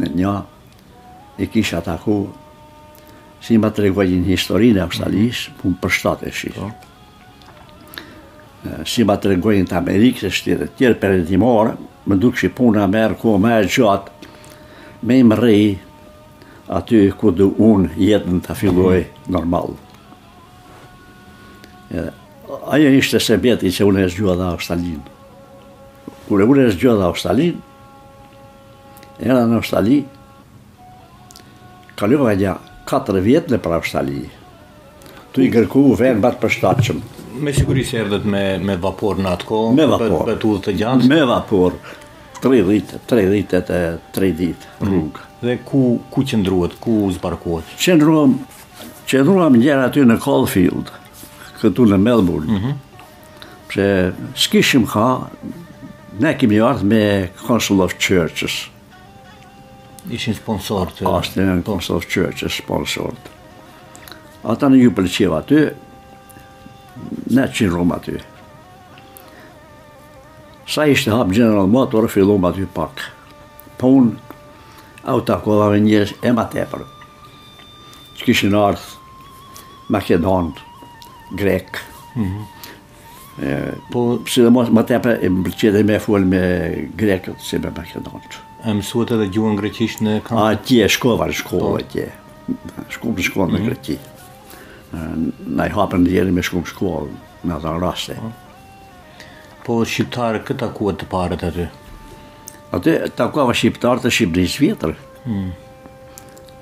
në 0.00 0.08
një, 0.18 0.32
i 1.42 1.46
kisha 1.52 1.82
taku 1.84 2.20
si 3.42 3.58
ma 3.58 3.72
të 3.74 3.82
reguaj 3.88 4.06
një 4.10 4.20
historinë 4.32 4.78
po 4.80 4.84
e 4.84 4.84
Australisë, 4.88 5.50
mm. 5.50 5.60
punë 5.60 5.78
për 5.82 5.90
po. 5.90 5.94
shtatë 5.98 6.28
e 6.30 6.34
shqitë. 6.38 6.62
Oh. 6.62 6.90
Si 8.86 9.02
ma 9.06 9.16
të 9.18 9.32
reguaj 9.34 9.56
të 9.66 9.74
Amerikë, 9.80 10.28
e 10.28 10.34
shtirë 10.34 10.68
të 10.68 10.76
tjerë 10.80 10.98
për 11.02 11.16
e 11.20 11.38
më 12.02 12.18
duke 12.18 12.38
që 12.38 12.48
i 12.48 12.52
punë 12.58 12.76
në 12.78 12.84
Amerë, 12.86 13.16
ku 13.18 13.34
me 13.42 13.56
e 13.62 13.66
gjatë, 13.70 14.28
me 15.06 15.18
i 15.18 15.22
më 15.26 15.38
rejë, 15.38 15.74
aty 16.78 17.00
ku 17.18 17.30
du 17.34 17.48
unë 17.66 17.90
jetën 17.98 18.38
të 18.46 18.56
filloj 18.60 19.00
mm. 19.00 19.32
normal. 19.34 19.72
Edhe, 21.90 22.10
ajo 22.78 22.94
ishte 23.00 23.18
se 23.20 23.36
beti 23.42 23.70
që 23.74 23.86
unë 23.90 24.06
e 24.06 24.08
zgjua 24.14 24.38
dhe 24.38 24.50
Australinë. 24.54 25.20
Kure 26.28 26.46
unë 26.46 26.66
e 26.70 26.74
zgjua 26.78 26.98
dhe 27.02 27.06
Australinë, 27.10 27.68
Era 29.22 29.44
në 29.46 29.58
Australi, 29.60 30.00
kalua 32.00 32.32
nga 32.32 32.54
4 32.88 33.20
vjetë 33.24 33.54
në 33.54 33.58
prapshtali. 33.64 34.20
Tu 35.32 35.46
i 35.46 35.50
kërku 35.54 35.82
venë 35.98 36.20
batë 36.24 36.40
për 36.42 36.54
shtachëm. 36.58 37.02
Me 37.42 37.54
siguri 37.56 37.84
se 37.88 38.00
erdhët 38.02 38.24
me, 38.28 38.42
me 38.60 38.74
vapor 38.80 39.20
në 39.22 39.30
atë 39.36 39.46
kohë? 39.48 39.74
Me 39.78 39.86
vapor. 39.88 40.24
Bet, 40.28 40.46
të 40.66 40.74
gjantë? 40.80 41.08
Me 41.08 41.20
vapor. 41.30 41.78
3 42.42 42.58
ditë, 42.66 43.00
3 43.08 43.28
ditë 43.30 43.60
e 43.62 43.82
3 44.16 44.32
ditë 44.38 44.70
mhm. 44.72 44.90
rrugë. 44.90 45.28
Dhe 45.42 45.56
ku, 45.66 45.82
ku 46.12 46.24
qëndruat, 46.26 46.76
ku 46.82 46.96
zbarkuat? 47.16 47.70
Qëndruam, 47.82 48.36
qëndruam 49.10 49.56
njerë 49.58 49.88
aty 49.88 50.04
në 50.06 50.18
Caulfield, 50.22 50.90
këtu 51.60 51.86
në 51.92 52.00
Melbourne. 52.02 52.74
Që 53.72 53.86
mhm. 53.86 54.30
s'kishim 54.42 54.84
ka, 54.90 55.08
ne 56.22 56.34
kemi 56.36 56.60
ardhë 56.62 56.90
me 56.92 57.02
Consul 57.46 57.80
of 57.86 57.96
Churches 58.02 58.60
ishin 60.10 60.34
sponsor 60.36 60.90
të... 60.96 61.06
Ashtë 61.10 61.38
të 61.40 61.44
një 61.46 61.54
sponsor 61.62 62.06
që 62.10 62.24
që 62.40 62.48
sponsor 62.52 63.14
të. 63.14 63.38
Ata 64.52 64.70
në 64.72 64.80
ju 64.80 64.90
pëllqeva 64.96 65.38
të, 65.46 65.60
ne 67.36 67.44
qinë 67.46 67.68
në 67.70 67.76
Roma 67.76 68.00
të. 68.02 68.16
Sa 70.72 70.86
ishte 70.90 71.12
hap 71.14 71.30
General 71.34 71.68
Motor, 71.70 72.08
fillon 72.10 72.42
më 72.42 72.50
aty 72.54 72.66
pak. 72.74 73.04
Po 73.78 73.92
unë, 74.00 74.36
au 75.12 75.22
të 75.26 75.36
akodha 75.36 75.70
me 75.74 75.82
njës 75.86 76.16
e 76.26 76.34
ma 76.34 76.48
tepër. 76.50 76.84
Që 78.18 78.26
kishë 78.28 78.50
në 78.52 78.62
ardhë, 78.66 78.90
Makedonë, 79.94 80.68
Grekë. 81.38 81.86
Mhm. 82.16 82.50
Po, 83.92 84.02
si 84.28 84.42
dhe 84.44 84.50
mos, 84.52 84.68
ma 84.76 84.82
tepër 84.86 85.22
e 85.24 85.30
më 85.32 85.46
bërqet 85.46 85.78
e 85.80 85.86
me 85.88 86.00
full 86.02 86.26
me 86.28 86.42
Grekët, 87.00 87.38
se 87.42 87.62
me 87.62 87.70
Makedonët. 87.74 88.42
E 88.62 88.72
mësuat 88.78 89.10
edhe 89.16 89.24
gjuhë 89.34 89.56
greqisht 89.58 90.02
në 90.06 90.20
kam? 90.26 90.38
A, 90.38 90.52
tje, 90.66 90.84
shkova 90.94 91.26
në 91.30 91.34
shkova, 91.34 91.70
po. 91.78 91.86
tje. 91.92 92.04
Shkova 92.94 93.18
në 93.18 93.24
shkova 93.28 93.46
në 93.50 93.58
mhm. 93.58 93.70
greqi. 93.70 93.96
Na 95.58 95.66
i 95.66 95.72
hapën 95.72 96.04
djeri 96.06 96.20
gjeri 96.20 96.36
me 96.36 96.44
shkova 96.46 97.08
në 97.08 97.48
me 97.48 97.56
atë 97.56 97.72
në 97.72 97.80
raste. 97.82 98.16
Po. 98.22 98.30
po, 99.66 99.78
shqiptarë, 99.88 100.44
këta 100.46 100.68
kuat 100.76 101.00
të 101.02 101.08
parët 101.10 101.42
aty? 101.48 101.66
Aty 101.66 101.70
A 102.72 102.78
të 102.80 102.92
takuava 103.18 103.52
shqiptarë 103.58 104.06
të 104.06 104.12
shqipëni 104.16 104.46
së 104.52 104.62
vjetër. 104.68 104.94
Mhm. 105.24 105.50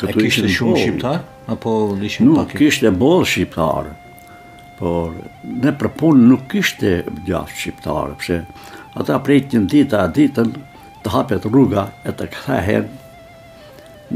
E 0.01 0.15
kështë 0.17 0.55
shumë 0.57 0.81
shqiptarë? 0.87 1.21
Apo 1.51 1.75
ishim 1.83 1.99
në 1.99 2.07
ishën 2.07 2.29
Nuk, 2.33 2.57
kështë 2.57 2.95
bolë 3.01 3.29
shqiptarë. 3.35 3.93
Por, 4.81 5.13
ne 5.45 5.75
përpunë 5.77 6.27
nuk 6.31 6.47
kishte 6.55 6.91
e 7.03 7.15
gjafë 7.29 7.57
shqiptarë, 7.61 8.15
pëse 8.23 8.41
ata 9.03 9.19
prejtë 9.27 9.59
një 9.61 9.69
ditë 9.75 9.99
a 10.01 10.07
ditën, 10.17 10.55
të 11.05 11.13
hapet 11.15 11.47
rruga 11.49 11.87
e 12.07 12.13
të 12.13 12.27
këtha 12.35 12.61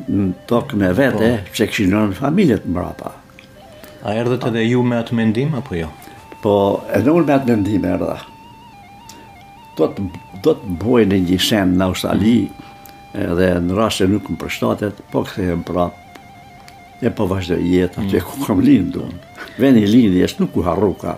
në 0.04 0.28
tokë 0.50 0.78
me 0.80 0.88
vete 0.98 1.28
po. 1.44 1.52
që 1.54 1.66
këshinon 1.70 2.14
familjet 2.18 2.64
mrapa. 2.66 3.12
A 4.04 4.14
erdhët 4.20 4.48
edhe 4.50 4.64
ju 4.66 4.82
me 4.84 4.98
atë 5.00 5.16
mendim, 5.16 5.54
apo 5.56 5.78
jo? 5.78 5.88
Po, 6.42 6.54
edhe 6.92 7.12
unë 7.14 7.28
me 7.28 7.36
atë 7.38 7.52
mendim 7.54 7.86
e 7.88 7.92
erdha. 7.94 8.16
Do 9.78 9.86
të, 9.94 10.08
do 10.44 10.54
të 10.58 10.74
bojnë 10.82 11.20
një 11.20 11.30
një 11.30 11.38
shen 11.48 11.76
në 11.78 11.88
Australi 11.90 12.34
mm 12.50 12.62
edhe 13.14 13.46
në 13.62 13.76
rrasë 13.76 14.08
e 14.08 14.10
nuk 14.10 14.26
më 14.26 14.36
përshtatet, 14.42 14.96
po 15.12 15.20
këtë 15.22 15.52
prapë, 15.68 16.16
e 17.06 17.12
po 17.14 17.28
vazhdoj 17.30 17.60
jetë, 17.62 18.00
mm 18.02 18.08
që 18.10 18.22
ku 18.26 18.40
kam 18.42 18.58
lindu. 18.66 19.04
Veni 19.62 19.84
lindu, 19.86 20.18
jesë 20.18 20.40
nuk 20.42 20.50
ku 20.56 20.64
harruka. 20.66 21.12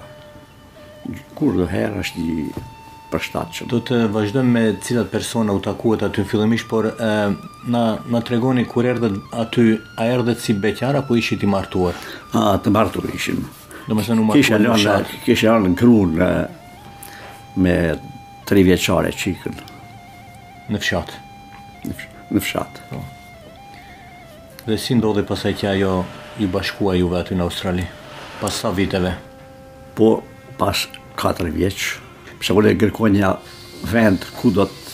Kur 1.38 1.56
dhe 1.62 1.70
herë 1.72 2.02
është 2.04 2.26
një 2.26 2.66
përshtatshëm. 3.16 3.68
Do 3.70 3.78
të 3.86 3.98
vazhdojmë 4.14 4.52
me 4.54 4.62
cilat 4.84 5.08
persona 5.12 5.54
u 5.56 5.60
takuat 5.64 6.02
aty 6.06 6.24
fillimisht, 6.28 6.68
por 6.70 6.88
e, 6.90 7.12
na 7.72 7.82
na 8.14 8.20
tregoni 8.26 8.66
kur 8.68 8.88
erdhat 8.90 9.16
aty, 9.44 9.76
a 9.98 10.08
erdhët 10.16 10.42
si 10.44 10.54
beqar 10.60 10.98
apo 11.00 11.16
ishit 11.18 11.44
i 11.46 11.50
martuar? 11.50 11.96
A 12.36 12.56
të 12.62 12.72
martuar 12.74 13.10
ishim. 13.16 13.42
Domethënë 13.88 14.22
u 14.24 14.28
martuam. 14.30 14.46
Kishë 15.24 15.52
lënë, 15.56 15.72
në 15.72 15.72
kishë 15.72 16.52
me 17.56 17.72
3 18.46 18.62
vjeçare 18.66 19.08
çikën. 19.16 19.54
Në 20.70 20.80
fshat. 20.82 21.14
Në 22.36 22.42
fshat. 22.44 22.82
Oh. 22.92 23.06
Dhe 24.66 24.76
si 24.82 24.96
ndodhe 24.98 25.24
pasaj 25.26 25.54
kja 25.62 25.72
jo 25.80 25.94
i 26.36 26.44
bashkua 26.50 26.98
juve 27.00 27.22
aty 27.24 27.38
në 27.38 27.46
Australi, 27.48 27.86
pas 28.42 28.52
sa 28.60 28.74
viteve? 28.76 29.14
Po, 29.96 30.18
pas 30.60 30.84
4 31.22 31.52
vjeqë, 31.56 32.05
për 32.40 32.48
shembull 32.48 32.68
e 32.70 32.74
kërkoj 32.78 33.10
një 33.16 33.30
vend 33.92 34.24
ku 34.40 34.50
do 34.56 34.66
të 34.66 34.84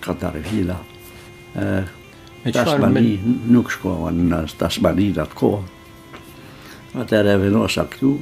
ka 0.02 0.16
Darvila. 0.18 0.80
E, 1.54 1.84
Tasmani, 2.52 3.12
me... 3.24 3.36
nuk 3.54 3.70
shkova 3.70 4.10
në 4.14 4.42
Tasmani 4.58 5.12
atë 5.14 5.38
kohë. 5.38 5.62
Atëherë 7.04 7.38
e 7.38 7.42
venosa 7.44 7.86
këtu 7.92 8.12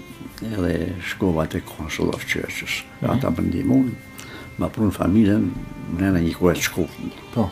edhe 0.53 0.77
shkova 1.09 1.47
të 1.49 1.65
konsul 1.73 2.13
of 2.13 2.29
churches. 2.29 2.83
Mhm. 3.01 3.11
Ata 3.15 3.33
më 3.33 3.49
ndimun 3.49 3.89
ma 4.61 4.69
prunë 4.73 4.95
familën, 4.97 5.47
më 5.87 5.99
nëna 6.03 6.23
një 6.25 6.33
kërë 6.37 6.59
të 6.59 6.65
shkohën. 6.69 7.11
Po. 7.35 7.49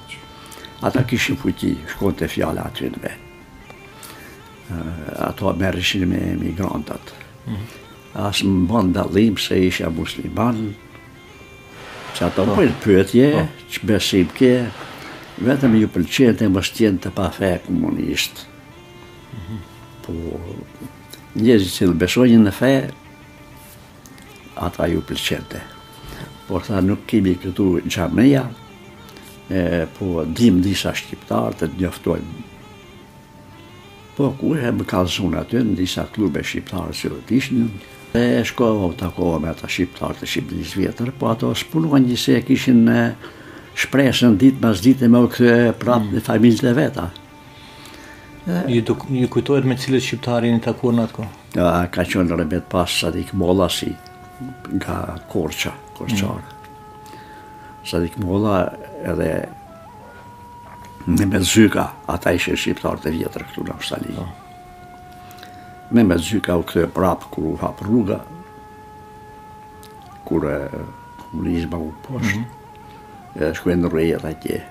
Ata 0.85 1.03
kishin 1.09 1.37
fujti, 1.41 1.75
shkohën 1.95 2.17
të 2.21 2.29
fjallë 2.33 2.65
atëve 2.65 2.91
në 2.95 3.03
bejë. 3.05 3.21
Eh, 4.65 5.11
ato 5.29 5.51
mërëshin 5.61 6.07
me 6.09 6.21
emigrantat. 6.33 7.13
Mhm. 7.47 7.65
Asë 8.29 8.47
më 8.47 8.67
bandë 8.71 8.93
dalim 8.97 9.37
se 9.39 9.59
isha 9.67 9.91
musliman, 9.93 10.59
që 12.15 12.27
ato 12.29 12.45
për 12.45 12.57
po. 12.57 12.89
pëtje, 12.89 13.29
po. 13.35 13.43
që 13.71 13.79
besim 13.89 14.29
ke, 14.39 14.53
vetëm 15.45 15.75
ju 15.81 15.89
pëlqenë 15.95 16.39
të 16.39 16.49
mështë 16.55 16.93
të 17.03 17.09
pa 17.17 17.27
fejë 17.37 17.61
komunistë. 17.67 18.41
Mhm. 19.39 19.59
Po, 20.05 20.13
njëzit 21.43 21.73
që 21.77 21.85
në 21.91 21.99
besojnë 22.03 22.43
në 22.49 22.53
fejë, 22.61 22.85
ata 24.67 24.85
ju 24.93 25.01
pëlqenë 25.09 25.47
të 25.51 25.63
por 26.47 26.63
tha 26.67 26.81
nuk 26.85 27.05
kemi 27.09 27.35
këtu 27.41 27.67
gjameja, 27.89 28.43
e, 29.49 29.87
po 29.99 30.25
dim 30.25 30.61
disa 30.65 30.93
shqiptarë 30.97 31.59
të 31.61 31.69
njëftojmë. 31.79 32.43
Po 34.17 34.29
ku 34.39 34.53
e 34.55 34.71
më 34.71 34.85
kalëson 34.87 35.35
aty 35.41 35.63
në 35.67 35.77
disa 35.81 36.05
klube 36.15 36.43
shqiptarë 36.47 36.93
që 36.99 37.11
dhe 37.15 37.23
tishnë, 37.31 37.67
dhe 38.13 38.27
e 38.37 38.45
shkova 38.47 38.93
të 38.93 39.01
takova 39.09 39.41
me 39.43 39.51
ata 39.51 39.67
shqiptarë 39.69 40.21
të 40.21 40.29
Shqipëris 40.33 40.77
vjetër, 40.79 41.11
po 41.19 41.33
ato 41.33 41.51
spunua 41.59 41.99
një 41.99 42.19
se 42.25 42.37
kishin 42.47 42.85
shpresën 43.75 44.37
ditë 44.39 44.63
mas 44.63 44.85
ditë 44.85 45.09
me 45.11 45.25
u 45.27 45.31
këtë 45.33 45.75
prapë 45.83 46.07
mm. 46.07 46.15
në 46.15 46.23
familjë 46.29 46.63
të 46.63 46.75
veta. 46.79 47.09
E, 48.45 48.63
ju, 48.71 48.95
ju 49.19 49.31
kujtojt 49.35 49.67
me 49.67 49.75
cilët 49.83 50.05
shqiptarë 50.07 50.51
i 50.51 50.55
një 50.55 50.63
takur 50.69 50.93
në 50.95 51.09
atë 51.09 51.31
ka 51.97 52.05
qënë 52.07 52.37
rëmet 52.39 52.69
pas 52.71 52.91
sa 53.01 53.11
dikë 53.15 53.35
molasi, 53.41 53.91
nga 54.81 55.15
Korqa, 55.29 55.73
Korqare. 55.95 56.43
Mm. 56.51 57.85
Sa 57.85 58.01
dikë 58.01 58.19
edhe 59.13 59.31
me 61.07 61.27
me 61.29 61.41
zyka, 61.45 61.85
ata 62.09 62.33
ishe 62.33 62.57
shqiptarë 62.57 63.01
të 63.05 63.11
vjetër 63.17 63.43
këtu 63.51 63.65
në 63.69 63.75
Shtali. 63.85 64.15
Oh. 64.17 64.25
Po. 64.25 64.31
Me 65.95 66.05
me 66.09 66.17
zyka 66.19 66.57
u 66.57 66.65
këtë 66.65 66.89
prapë 66.97 67.29
kër 67.35 67.45
u 67.45 67.53
hapë 67.61 67.85
rruga, 67.85 68.21
kër 70.27 70.47
e 70.51 70.57
kër 71.33 71.51
i 71.53 71.59
zbë 71.67 71.79
poshtë, 72.09 72.39
mm 72.39 72.45
-hmm. 72.45 72.47
edhe 73.37 73.53
shkuen 73.59 73.83
në 73.85 73.89
rrëje 73.93 74.19
dhe 74.25 74.33
tje. 74.43 74.63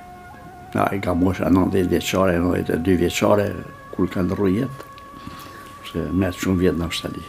Na 0.74 0.88
i 0.94 1.00
ka 1.02 1.14
mosha 1.14 1.50
90 1.54 1.88
vjeqare, 1.94 2.40
92 2.40 2.98
vjeqare, 2.98 3.48
kër 3.94 4.10
ka 4.14 4.22
në 4.24 4.36
rrëje 4.40 4.68
se 5.92 6.00
me 6.12 6.26
të 6.34 6.40
shumë 6.42 6.60
vjetë 6.64 6.80
në 6.82 6.92
Shtali. 6.92 7.24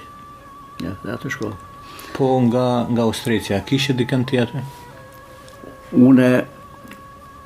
Ja, 0.81 0.97
dhe 1.05 1.12
atë 1.12 1.29
shkodë. 1.29 1.74
Po 2.18 2.38
nga, 2.47 2.87
nga 2.94 3.02
Austrecia, 3.02 3.59
kishe 3.66 3.94
dikën 3.99 4.23
tjetër? 4.23 4.62
Une, 5.99 6.28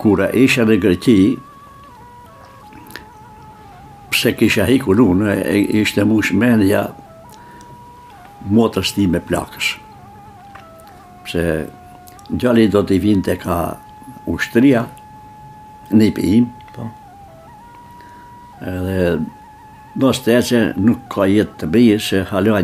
kura 0.00 0.26
isha 0.36 0.66
në 0.68 0.76
Greqi, 0.82 1.16
pse 4.12 4.34
kisha 4.36 4.66
hiku 4.68 4.92
unë, 5.06 5.38
ishte 5.80 6.04
mush 6.04 6.34
mendja 6.36 6.82
motës 8.52 8.92
ti 8.96 9.08
me 9.10 9.22
plakës. 9.30 9.72
Pse 11.24 11.46
gjali 12.36 12.68
do 12.72 12.84
t'i 12.88 13.00
vinte 13.00 13.38
ka 13.40 13.56
ushtria, 14.28 14.84
një 15.96 16.12
për 16.18 16.28
im, 16.34 16.52
po. 16.76 16.90
edhe 18.68 19.00
Mos 19.98 20.20
të 20.22 20.30
e 20.38 20.42
që 20.48 20.58
nuk 20.78 21.06
ka 21.10 21.24
jetë 21.26 21.56
të 21.58 21.66
bëjë, 21.74 21.94
që 22.08 22.18
halo 22.30 22.54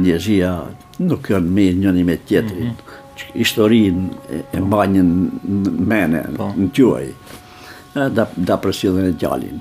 nuk 1.02 1.24
kënë 1.26 1.50
me 1.56 1.64
njëni 1.80 2.04
me 2.06 2.16
tjetëri, 2.26 2.68
Mm 2.70 2.92
historinë 3.14 4.08
Historin 4.10 4.46
e 4.58 4.60
mbanjën 4.66 5.10
në 5.62 5.72
mene, 5.90 6.20
po. 6.36 6.48
në 6.58 6.66
tjuaj, 6.74 7.04
da, 8.16 8.24
da 8.50 8.56
presilën 8.58 9.06
e 9.06 9.12
gjallin. 9.20 9.60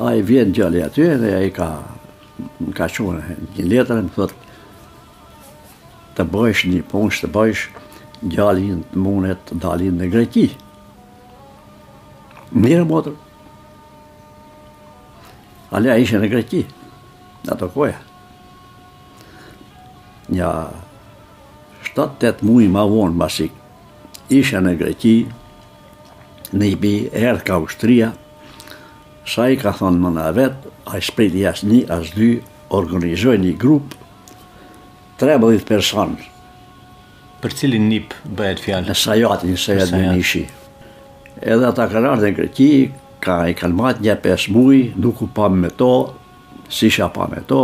A 0.00 0.14
i 0.16 0.22
vjen 0.24 0.54
gjallin 0.56 0.86
aty 0.86 1.04
dhe 1.20 1.34
a 1.36 1.42
i 1.44 1.50
ka, 1.52 1.66
ka 2.76 2.88
qonë 2.88 3.36
një 3.50 3.66
letrë, 3.68 3.98
më 4.08 4.14
thotë, 4.16 4.40
të 6.16 6.26
bëjsh 6.32 6.64
një 6.72 6.80
punsh, 6.92 7.20
të 7.24 7.32
bëjsh 7.36 7.66
gjallin 8.32 8.80
të 8.92 9.04
mune 9.04 9.36
të 9.44 9.60
dalin 9.64 10.00
në 10.00 10.08
Greki. 10.16 10.46
Mire, 12.56 12.80
motër, 12.88 13.12
Ale 15.74 15.96
ishe 16.00 16.18
në 16.22 16.28
Greqi, 16.30 16.62
në 17.46 17.54
ato 17.56 17.68
koja. 17.74 17.98
Nja 20.32 20.50
7-8 21.94 22.42
mujë 22.46 22.70
ma 22.74 22.84
vonë, 22.90 23.16
ma 23.18 23.28
si 23.30 23.48
ishe 24.34 24.60
në 24.62 24.76
Greqi, 24.82 25.16
në 26.56 26.68
i 26.72 26.76
bi 26.78 26.92
erë 27.18 27.42
ka 27.46 27.56
Austria, 27.58 28.12
sa 29.26 29.48
i 29.50 29.58
ka 29.58 29.72
thonë 29.74 30.02
më 30.04 30.12
në 30.18 30.28
vetë, 30.38 30.72
a 30.86 30.98
i 30.98 31.02
spriti 31.02 31.42
as 31.50 31.64
një, 31.66 31.82
asë 31.90 32.14
dy, 32.14 32.30
organizoj 32.78 33.34
një 33.42 33.54
grupë, 33.62 33.98
13 35.22 35.64
personë. 35.66 36.16
Për 37.42 37.54
cilin 37.58 37.88
njëpë 37.90 38.28
bëhet 38.38 38.62
fjallë? 38.62 38.88
Në 38.90 38.96
sajatin 39.02 39.52
në 39.54 39.62
sajatë 39.62 40.00
në 40.02 40.44
Edhe 41.52 41.66
ata 41.68 41.84
kanë 41.92 42.10
ardhe 42.14 42.30
në 42.30 42.36
Greqi, 42.38 42.68
ka 43.22 43.40
i 43.48 43.54
kalmat 43.56 44.00
një 44.04 44.16
pes 44.22 44.48
muj, 44.52 44.92
nuk 45.00 45.22
u 45.22 45.26
pam 45.34 45.58
me 45.60 45.70
to, 45.70 45.92
si 46.68 46.88
isha 46.90 47.08
pam 47.14 47.30
me 47.32 47.42
to, 47.46 47.62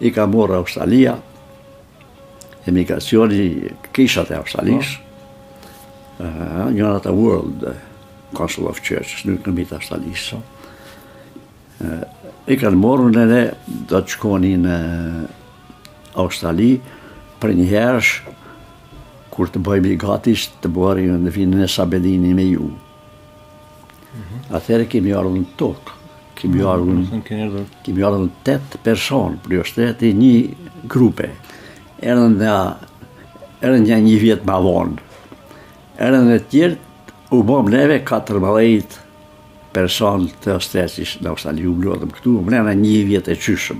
i 0.00 0.10
ka 0.14 0.26
morë 0.26 0.56
Australia, 0.60 1.16
emigracioni 2.66 3.70
kishat 3.94 4.30
e 4.30 4.38
Australis, 4.38 4.96
po. 4.98 6.24
eh, 6.24 6.72
njënat 6.74 7.06
e 7.06 7.14
World 7.14 7.66
Council 8.34 8.68
of 8.70 8.82
Church, 8.82 9.24
nuk 9.26 9.46
në 9.46 9.56
mitë 9.60 9.78
Australis. 9.78 10.32
Eh, 11.82 12.02
I 12.50 12.56
ka 12.58 12.70
në 12.74 12.78
morë 12.82 13.10
në 13.14 13.20
edhe, 13.22 13.42
do 13.90 14.00
të 14.02 14.16
qkoni 14.18 14.56
në 14.58 14.76
Australi, 16.18 16.72
për 17.40 17.52
një 17.58 17.66
hersh, 17.70 18.16
kur 19.32 19.46
të 19.48 19.62
bëjmë 19.64 19.92
i 19.94 19.98
gatisht, 20.02 20.56
të 20.64 20.68
bëjmë 20.74 21.20
në 21.22 21.30
vinë 21.36 21.60
në 21.62 21.68
Sabedini 21.72 22.34
me 22.36 22.44
ju. 22.50 22.66
-hmm. 24.12 24.54
Atëherë 24.56 24.88
kemi 24.92 25.12
ardhur 25.16 25.38
në 25.40 25.44
tok. 25.60 25.92
Mm, 26.42 26.54
mm, 26.54 26.54
mm, 26.54 26.54
kemi 26.54 26.64
ardhur. 26.74 26.94
Mm 26.94 27.08
-hmm. 27.66 27.82
Kemi 27.84 28.04
ardhur. 28.06 28.28
tet 28.44 28.76
person 28.82 29.38
për 29.44 29.60
ushtrete 29.60 30.02
jo 30.08 30.14
një 30.18 30.88
grupe. 30.94 31.28
Erdhën 32.02 32.36
nga 32.36 32.56
erdhën 33.62 33.84
nga 33.86 33.96
një 34.06 34.18
vit 34.22 34.40
më 34.46 34.56
vonë. 34.66 34.96
Erdhën 35.98 36.30
e 36.30 36.38
tjerë 36.50 36.76
u 37.32 37.42
bëm 37.44 37.68
neve 37.70 38.02
14 38.04 39.00
person 39.72 40.28
të 40.44 40.56
ushtresish 40.56 41.20
në 41.22 41.28
Australi 41.28 41.66
u 41.66 41.72
blodhëm 41.74 42.10
këtu, 42.10 42.32
më 42.44 42.60
në 42.64 42.74
një 42.80 42.98
vjetë 43.10 43.32
e 43.32 43.36
qyshëm. 43.36 43.78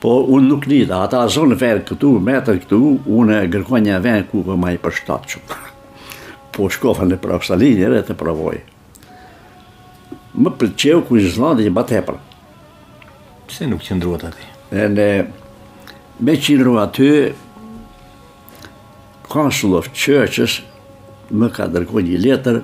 Po, 0.00 0.22
unë 0.28 0.48
nuk 0.48 0.66
nida, 0.66 1.02
ata 1.02 1.26
zonë 1.26 1.58
verë 1.60 1.84
këtu, 1.88 2.12
metër 2.20 2.58
këtu, 2.62 2.98
unë 3.06 3.42
e 3.44 3.50
gërkoj 3.52 3.80
një 3.84 4.00
venë 4.02 4.26
ku 4.30 4.44
për 4.44 4.72
i 4.72 4.78
për 4.78 4.92
shtatë 4.98 5.28
qëmë. 5.30 5.56
Po, 6.52 6.68
shkofën 6.68 7.12
e 7.12 7.16
për 7.18 7.98
e 7.98 8.02
të 8.08 8.14
provojë 8.14 8.60
më 10.34 10.50
pëlqeu 10.58 10.98
ku 11.06 11.16
ishë 11.18 11.34
zlanë 11.36 11.58
dhe 11.60 11.68
që 11.68 11.74
batë 11.74 12.04
Pse 13.44 13.66
nuk 13.68 13.82
qëndruat 13.84 14.22
ati? 14.30 14.46
në, 14.72 15.08
me 16.24 16.32
qëndruat 16.40 16.90
aty, 16.96 17.10
Council 19.30 19.74
of 19.76 19.92
Churches 19.92 20.54
më 21.30 21.50
ka 21.52 21.68
dërguar 21.68 22.04
një 22.08 22.20
letër, 22.24 22.62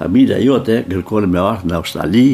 familja 0.00 0.38
jote 0.42 0.80
kërkone 0.90 1.30
me 1.30 1.38
artë 1.38 1.68
në 1.70 1.76
Australi, 1.78 2.26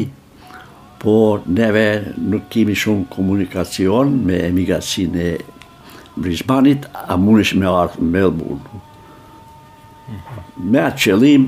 por 0.99 1.45
neve 1.45 1.85
nuk 2.17 2.49
kemi 2.49 2.73
shumë 2.73 3.05
komunikacion 3.13 4.17
me 4.25 4.41
emigracinë 4.49 5.21
e 5.21 5.31
Brisbaneit, 6.17 6.87
a 6.91 7.15
mund 7.21 7.45
me 7.61 7.69
artë 7.69 8.01
në 8.01 8.09
Melbourne. 8.17 8.61
Mm 10.07 10.15
-hmm. 10.17 10.71
Me 10.73 10.79
atë 10.89 11.05
qëllim, 11.05 11.47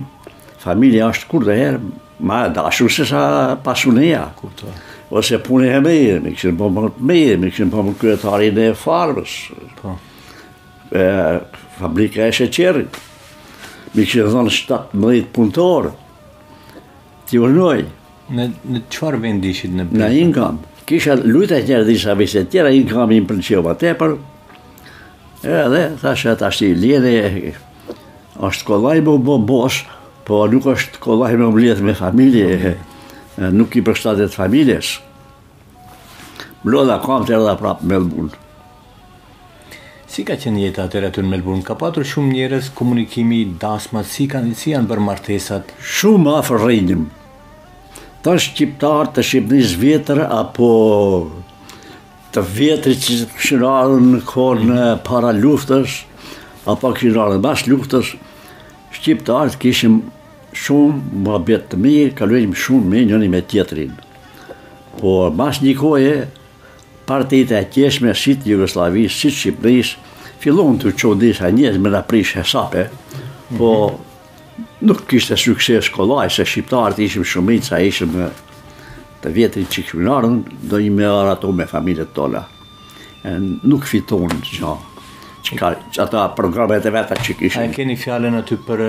familja 0.61 1.09
është 1.09 1.27
kur 1.27 1.43
dhe 1.49 1.55
herë, 1.55 1.81
ma 2.19 2.47
dashu 2.49 2.89
se 2.89 3.05
sa 3.05 3.57
pasunia. 3.63 4.31
Kuptoj. 4.35 4.69
Ose 5.09 5.37
punë 5.39 5.69
e 5.77 5.81
meje, 5.81 6.19
mi 6.19 6.33
kështë 6.35 6.55
bëmë 6.59 6.75
po 6.81 6.89
të 6.97 7.05
mirë, 7.07 7.35
mi 7.39 7.49
kështë 7.51 7.71
bëmë 7.71 7.91
po 7.93 7.99
kërëtarin 8.01 8.57
e 8.65 8.71
farmës. 8.75 9.35
Po. 9.79 9.93
E, 10.91 11.05
fabrika 11.77 12.25
e 12.27 12.33
shëqeri. 12.35 12.83
Mi 13.95 14.03
kështë 14.03 14.33
dhënë 14.33 14.55
17 14.57 15.29
punëtorë. 15.37 15.93
Ti 17.29 17.39
urnoj. 17.43 17.77
Në, 18.35 18.49
në 18.67 18.81
qëfar 18.91 19.19
vendishit 19.23 19.71
në 19.77 19.87
përë? 19.93 20.03
Në 20.03 20.33
kam. 20.35 20.59
Kisha 20.87 21.15
lutë 21.19 21.61
e 21.61 21.65
njerë 21.69 21.87
disa 21.87 22.13
vise 22.19 22.43
tjera, 22.51 22.73
kam 22.91 23.11
i 23.15 23.21
më 23.21 23.29
përnëqio 23.31 23.63
më 23.63 23.77
tepër. 23.85 24.17
E, 25.37 25.47
dhe, 25.71 25.85
thashe, 26.03 26.35
tashti, 26.39 26.73
lene, 26.79 27.55
është 28.47 28.67
kolaj 28.67 28.99
më 29.07 29.15
bo 29.27 29.39
bosë, 29.49 29.96
Po 30.27 30.41
nuk 30.51 30.65
është 30.73 30.99
kollaj 30.99 31.37
me 31.39 31.45
mbledhje 31.47 31.83
me 31.87 31.93
familje, 31.95 32.73
nuk 33.55 33.75
i 33.79 33.81
përshtatet 33.87 34.33
familjes. 34.35 34.97
Mbledha 36.65 36.97
kam 37.05 37.23
të 37.23 37.37
erdha 37.37 37.53
prapë 37.61 37.87
me 37.87 37.99
Si 40.07 40.25
ka 40.27 40.35
qenë 40.39 40.61
jetë 40.65 40.83
atër 40.83 41.05
e 41.07 41.09
në 41.17 41.23
Melbourne? 41.29 41.63
Ka 41.63 41.75
patur 41.79 42.03
shumë 42.07 42.31
njerës 42.33 42.67
komunikimi 42.75 43.39
dasma, 43.61 44.01
dasmat, 44.03 44.07
si 44.11 44.25
kanë 44.31 44.53
si 44.59 44.71
janë 44.73 44.87
bërë 44.91 45.05
martesat? 45.05 45.71
Shumë 45.79 46.35
afër 46.41 46.61
rrinjëm. 46.63 47.03
Ta 48.23 48.35
shqiptarë 48.39 49.13
të 49.15 49.25
shqipnis 49.29 49.75
vjetër, 49.79 50.23
apo 50.31 50.69
të 52.35 52.43
vjetër 52.57 52.97
që 53.03 53.17
këshin 53.35 53.65
arën 53.67 54.09
në 54.15 54.21
kërë 54.31 54.63
mm-hmm. 54.63 55.03
para 55.07 55.31
luftës, 55.39 56.01
apo 56.67 56.95
këshin 56.95 57.19
arën 57.27 57.43
bas 57.45 57.67
luftës, 57.69 58.15
shqiptarë 58.97 59.55
të 59.55 59.61
kishim 59.67 60.01
shumë, 60.57 61.19
më 61.25 61.35
abjetë 61.37 61.69
të 61.73 61.77
mirë, 61.83 62.15
kalujim 62.19 62.55
shumë 62.57 62.91
me 62.91 63.01
njëni 63.07 63.29
me 63.31 63.41
tjetërin. 63.49 63.93
Por, 64.97 65.31
mas 65.37 65.59
një 65.63 65.73
kohë, 65.81 66.15
partijit 67.09 67.53
e 67.55 67.61
tjeshme, 67.73 68.13
sitë 68.17 68.49
Jugoslavis, 68.53 69.15
sitë 69.21 69.37
Shqipëris, 69.41 69.93
fillon 70.41 70.79
të 70.81 70.95
qodis 70.99 71.43
a 71.45 71.51
njës 71.53 71.77
me 71.81 71.93
në 71.93 72.01
prishë 72.09 72.41
hesape, 72.41 72.87
po 73.57 73.69
mhm. 73.91 74.67
nuk 74.89 75.05
kishte 75.09 75.37
sukses 75.39 75.87
shkollaj, 75.89 76.29
se 76.37 76.45
shqiptarët 76.47 76.99
ishim 77.05 77.25
shumit, 77.25 77.69
sa 77.69 77.79
ishim 77.81 78.17
të 79.21 79.31
vjetri 79.33 79.65
që 79.69 80.19
do 80.69 80.77
një 80.77 80.93
me 80.93 81.05
arë 81.09 81.35
ato 81.37 81.51
me 81.51 81.65
familjet 81.67 82.13
tola. 82.13 82.43
Nuk 83.67 83.83
fiton 83.83 84.29
që 84.45 84.61
që 85.47 85.55
ka 85.57 85.67
ato 85.71 86.03
ata 86.03 86.23
programet 86.35 86.85
e 86.85 86.91
veta 86.91 87.15
që 87.15 87.35
kishin. 87.39 87.63
A 87.63 87.69
e 87.69 87.73
keni 87.75 87.95
fjalën 87.99 88.35
aty 88.41 88.57
për, 88.67 88.81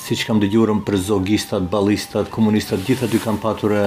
si 0.00 0.16
që 0.18 0.26
kam 0.28 0.40
dhe 0.42 0.50
për 0.86 0.96
zogistat, 1.08 1.68
balistat, 1.72 2.30
komunistat, 2.30 2.84
gjitha 2.84 3.08
ty 3.08 3.18
kam 3.22 3.38
patur 3.40 3.72
e, 3.72 3.84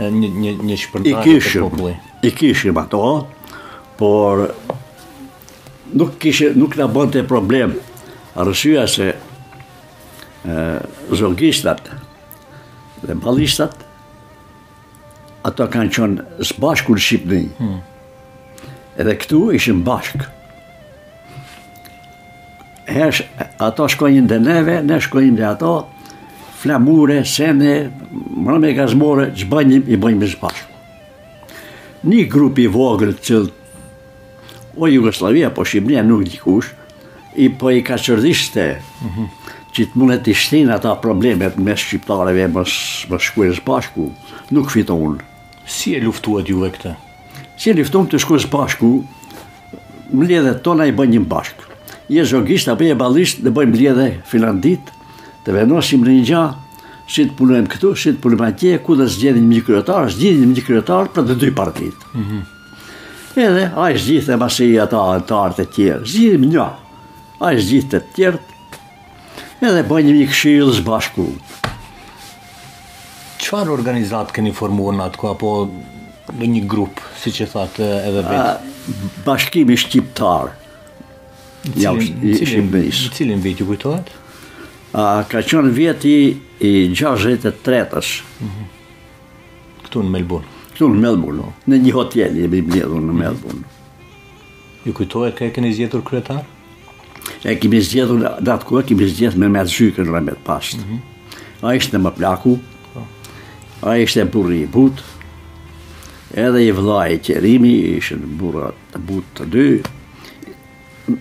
një, 0.00 0.30
një, 0.42 0.52
një 0.68 0.78
shpërndarë 0.84 1.36
të 1.44 1.64
populli? 1.66 1.96
I 2.24 2.30
kishim 2.32 2.80
ato, 2.80 3.02
por 3.98 4.46
nuk 5.92 6.16
kishe, 6.22 6.52
nuk 6.56 6.78
në 6.78 6.88
bante 6.94 7.22
problem 7.24 7.76
rësua 8.36 8.86
se 8.88 9.12
e, 9.12 10.56
zogistat 11.12 11.88
dhe 13.02 13.14
balistat 13.24 13.74
ato 15.46 15.68
kanë 15.70 15.92
qënë 15.92 16.48
së 16.48 16.58
bashkë 16.60 16.96
në 16.96 17.02
Shqipëni. 17.06 17.52
Hmm. 17.60 17.78
Edhe 18.98 19.12
këtu 19.20 19.44
ishin 19.58 19.84
bashkë 19.86 20.37
hesh, 22.88 23.22
ato 23.62 23.86
shkojnë 23.90 24.26
dhe 24.30 24.38
neve, 24.40 24.78
ne 24.84 24.96
shkojnë 25.02 25.36
dhe 25.38 25.46
ato, 25.48 25.72
flamure, 26.58 27.20
sene, 27.28 27.74
mërëm 28.12 28.66
e 28.70 28.74
gazmore, 28.76 29.28
që 29.36 29.48
bëjnë 29.50 29.80
i 29.94 29.98
bëjnë 30.00 30.20
mësë 30.22 30.40
bashkë. 30.40 30.82
Një 32.08 32.24
grup 32.30 32.58
i 32.62 32.68
vogël 32.70 33.12
që 33.18 33.40
o 34.78 34.88
Jugoslavia, 34.88 35.50
po 35.50 35.66
Shqibnia 35.66 36.04
nuk 36.06 36.24
dikush, 36.28 36.72
i 37.42 37.48
po 37.58 37.70
i 37.74 37.80
ka 37.86 37.98
qërdishte 38.00 38.64
mm 38.78 39.08
-hmm. 39.08 39.26
që 39.74 39.82
të 39.84 39.98
mundet 39.98 40.28
i 40.28 40.34
shtinë 40.34 40.72
ata 40.74 40.94
problemet 41.02 41.58
me 41.58 41.76
Shqiptareve 41.76 42.48
më 42.48 42.64
shkujnë 43.20 43.54
së 43.58 43.62
bashku, 43.66 44.10
nuk 44.50 44.70
fiton. 44.70 45.18
Si 45.66 45.94
e 45.96 46.00
luftuat 46.00 46.48
juve 46.48 46.70
këta? 46.70 46.94
Si 47.58 47.70
e 47.70 47.74
luftuat 47.74 48.08
të 48.10 48.18
shkujnë 48.18 48.42
së 48.44 48.50
bashku, 48.50 49.04
më 50.12 50.26
ledhe 50.28 50.60
tona 50.62 50.86
i 50.86 50.92
bëjnë 50.92 51.18
një 51.18 51.26
bashkë 51.28 51.67
je 52.08 52.24
zogisht 52.24 52.68
apo 52.68 52.84
je 52.88 52.96
ballisht 52.96 53.42
dhe 53.44 53.50
bëjmë 53.54 53.74
blje 53.74 53.92
dhe 53.98 54.06
filandit, 54.28 54.90
të 55.44 55.54
venosim 55.58 56.02
në 56.04 56.14
një 56.18 56.24
gja, 56.28 56.42
si 57.08 57.24
të 57.28 57.36
punojem 57.38 57.68
këtu, 57.72 57.94
si 57.96 58.12
të 58.16 58.20
punojem 58.24 58.44
atje, 58.48 58.76
ku 58.84 58.96
dhe 58.96 59.06
zgjedin 59.08 59.46
një 59.52 59.62
kryetar, 59.66 60.08
zgjidhim 60.14 60.50
një 60.56 60.64
kryetar 60.66 61.10
për 61.16 61.26
të 61.30 61.36
dy 61.42 61.50
partit. 61.56 62.06
Mhm. 62.16 62.40
Edhe, 63.38 63.66
a 63.78 63.90
i 63.94 64.00
zgjithë 64.02 64.34
e 64.34 64.38
masi 64.40 64.68
ata 64.82 64.98
antarët 65.14 65.60
e 65.64 65.66
tjerë, 65.76 66.04
zgjithim 66.10 66.48
një, 66.50 66.68
a 67.44 67.52
i 67.54 67.64
zgjithë 67.66 67.98
të 68.00 68.14
tjerë. 68.16 68.42
edhe 69.68 69.82
bëjmë 69.90 70.12
një 70.14 70.26
këshilë 70.30 70.74
zë 70.76 70.82
bashku. 70.86 71.24
Qëfar 73.42 73.70
organizatë 73.74 74.34
këni 74.36 74.52
formuar 74.54 74.94
në 74.94 75.06
atë 75.08 75.18
ku, 75.18 75.28
apo 75.32 75.50
në 76.38 76.48
një 76.52 76.62
grupë, 76.72 77.02
si 77.20 77.32
që 77.34 77.46
thotë 77.54 77.88
edhe 78.10 78.22
vetë? 78.22 79.24
Bashkimi 79.26 79.76
Shqiptarë, 79.82 80.52
Në 81.74 82.90
cilin 83.14 83.40
vit 83.42 83.60
ju 83.60 83.66
kujtojt? 83.68 84.12
A, 84.96 85.24
ka 85.28 85.42
qënë 85.44 85.72
vjet 85.76 86.04
i 86.08 86.18
63-ës. 86.60 88.12
Mm 88.40 88.66
Këtu 89.88 90.04
në 90.04 90.10
Melbourne? 90.12 90.48
Këtu 90.74 90.86
në 90.92 90.98
Melbourne, 91.00 91.44
në 91.72 91.76
një 91.86 91.92
hotel 91.96 92.34
i 92.42 92.48
bëjmë 92.52 92.98
në 93.06 93.14
Melbourne. 93.16 93.76
Ju 94.84 94.92
kujtojt 94.96 95.38
ka 95.38 95.46
e 95.46 95.52
keni 95.56 95.70
zjetur 95.72 96.02
kryetar? 96.04 96.42
E 97.48 97.54
kemi 97.56 97.80
zjetur, 97.80 98.20
dhe 98.36 98.52
atë 98.52 98.68
kohë 98.68 98.84
kemi 98.90 99.08
zjetur 99.08 99.40
me 99.40 99.48
me 99.54 99.64
të 99.64 99.72
zhykën 99.72 100.08
në 100.08 100.12
rëmet 100.18 100.42
pashtë. 100.44 100.98
A 101.64 101.72
ishte 101.78 101.96
në 101.96 102.02
më 102.04 102.12
plaku, 102.20 102.58
a 103.80 103.96
ishte 104.04 104.26
burri 104.28 104.60
i 104.66 104.68
butë, 104.76 105.08
edhe 106.44 106.66
i 106.68 106.74
vlaj 106.76 107.14
i 107.16 107.20
qerimi, 107.30 107.72
ishte 107.96 108.20
në 108.20 108.36
burra 108.42 108.68
të 108.92 109.00
butë 109.08 109.36
të 109.40 109.48
dyjë, 109.54 109.86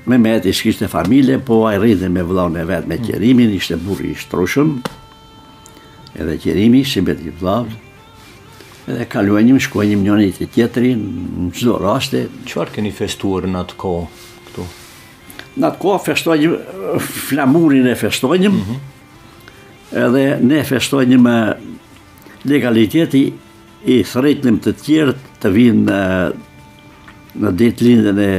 me 0.08 0.18
me 0.22 0.34
të 0.42 0.52
ishkisht 0.52 0.82
e 0.84 0.90
familje, 0.92 1.40
po 1.40 1.62
a 1.68 1.76
i 1.76 1.80
rritën 1.80 2.12
me 2.12 2.24
vlaun 2.26 2.58
e 2.60 2.66
vetë 2.68 2.90
me 2.90 2.98
kjerimin, 3.02 3.50
mm. 3.52 3.58
ishte 3.60 3.78
burri 3.80 4.12
i 4.14 4.18
shtrushëm, 4.20 4.74
edhe 6.20 6.38
kjerimi, 6.44 6.82
si 6.88 7.02
me 7.06 7.16
t'i 7.18 7.32
vlaun, 7.42 7.70
edhe 8.88 9.08
kaluenjim, 9.12 9.60
shkuenjim 9.68 10.04
njën 10.04 10.24
i 10.28 10.34
të 10.36 10.50
tjetëri, 10.56 10.92
në 10.98 11.52
qdo 11.58 11.78
raste. 11.84 12.26
Qëfar 12.48 12.74
keni 12.76 12.92
festuar 12.98 13.48
në 13.50 13.62
atë 13.64 13.78
kohë? 13.84 14.28
këtu? 14.50 14.68
Në 15.58 15.70
atë 15.72 15.82
kohë 15.86 16.04
festojnjim, 16.10 16.58
flamurin 17.30 17.88
e 17.94 17.98
festojnjim, 18.00 18.60
mhm. 18.62 20.06
edhe 20.06 20.28
ne 20.46 20.64
festojnjim 20.70 21.30
legaliteti 22.48 23.26
i 23.88 24.02
threjtlim 24.08 24.60
të 24.64 24.74
tjertë 24.84 25.36
të 25.44 25.50
vinë 25.54 25.98
në 27.38 27.52
ditë 27.58 27.86
lindën 27.86 28.18
e 28.24 28.34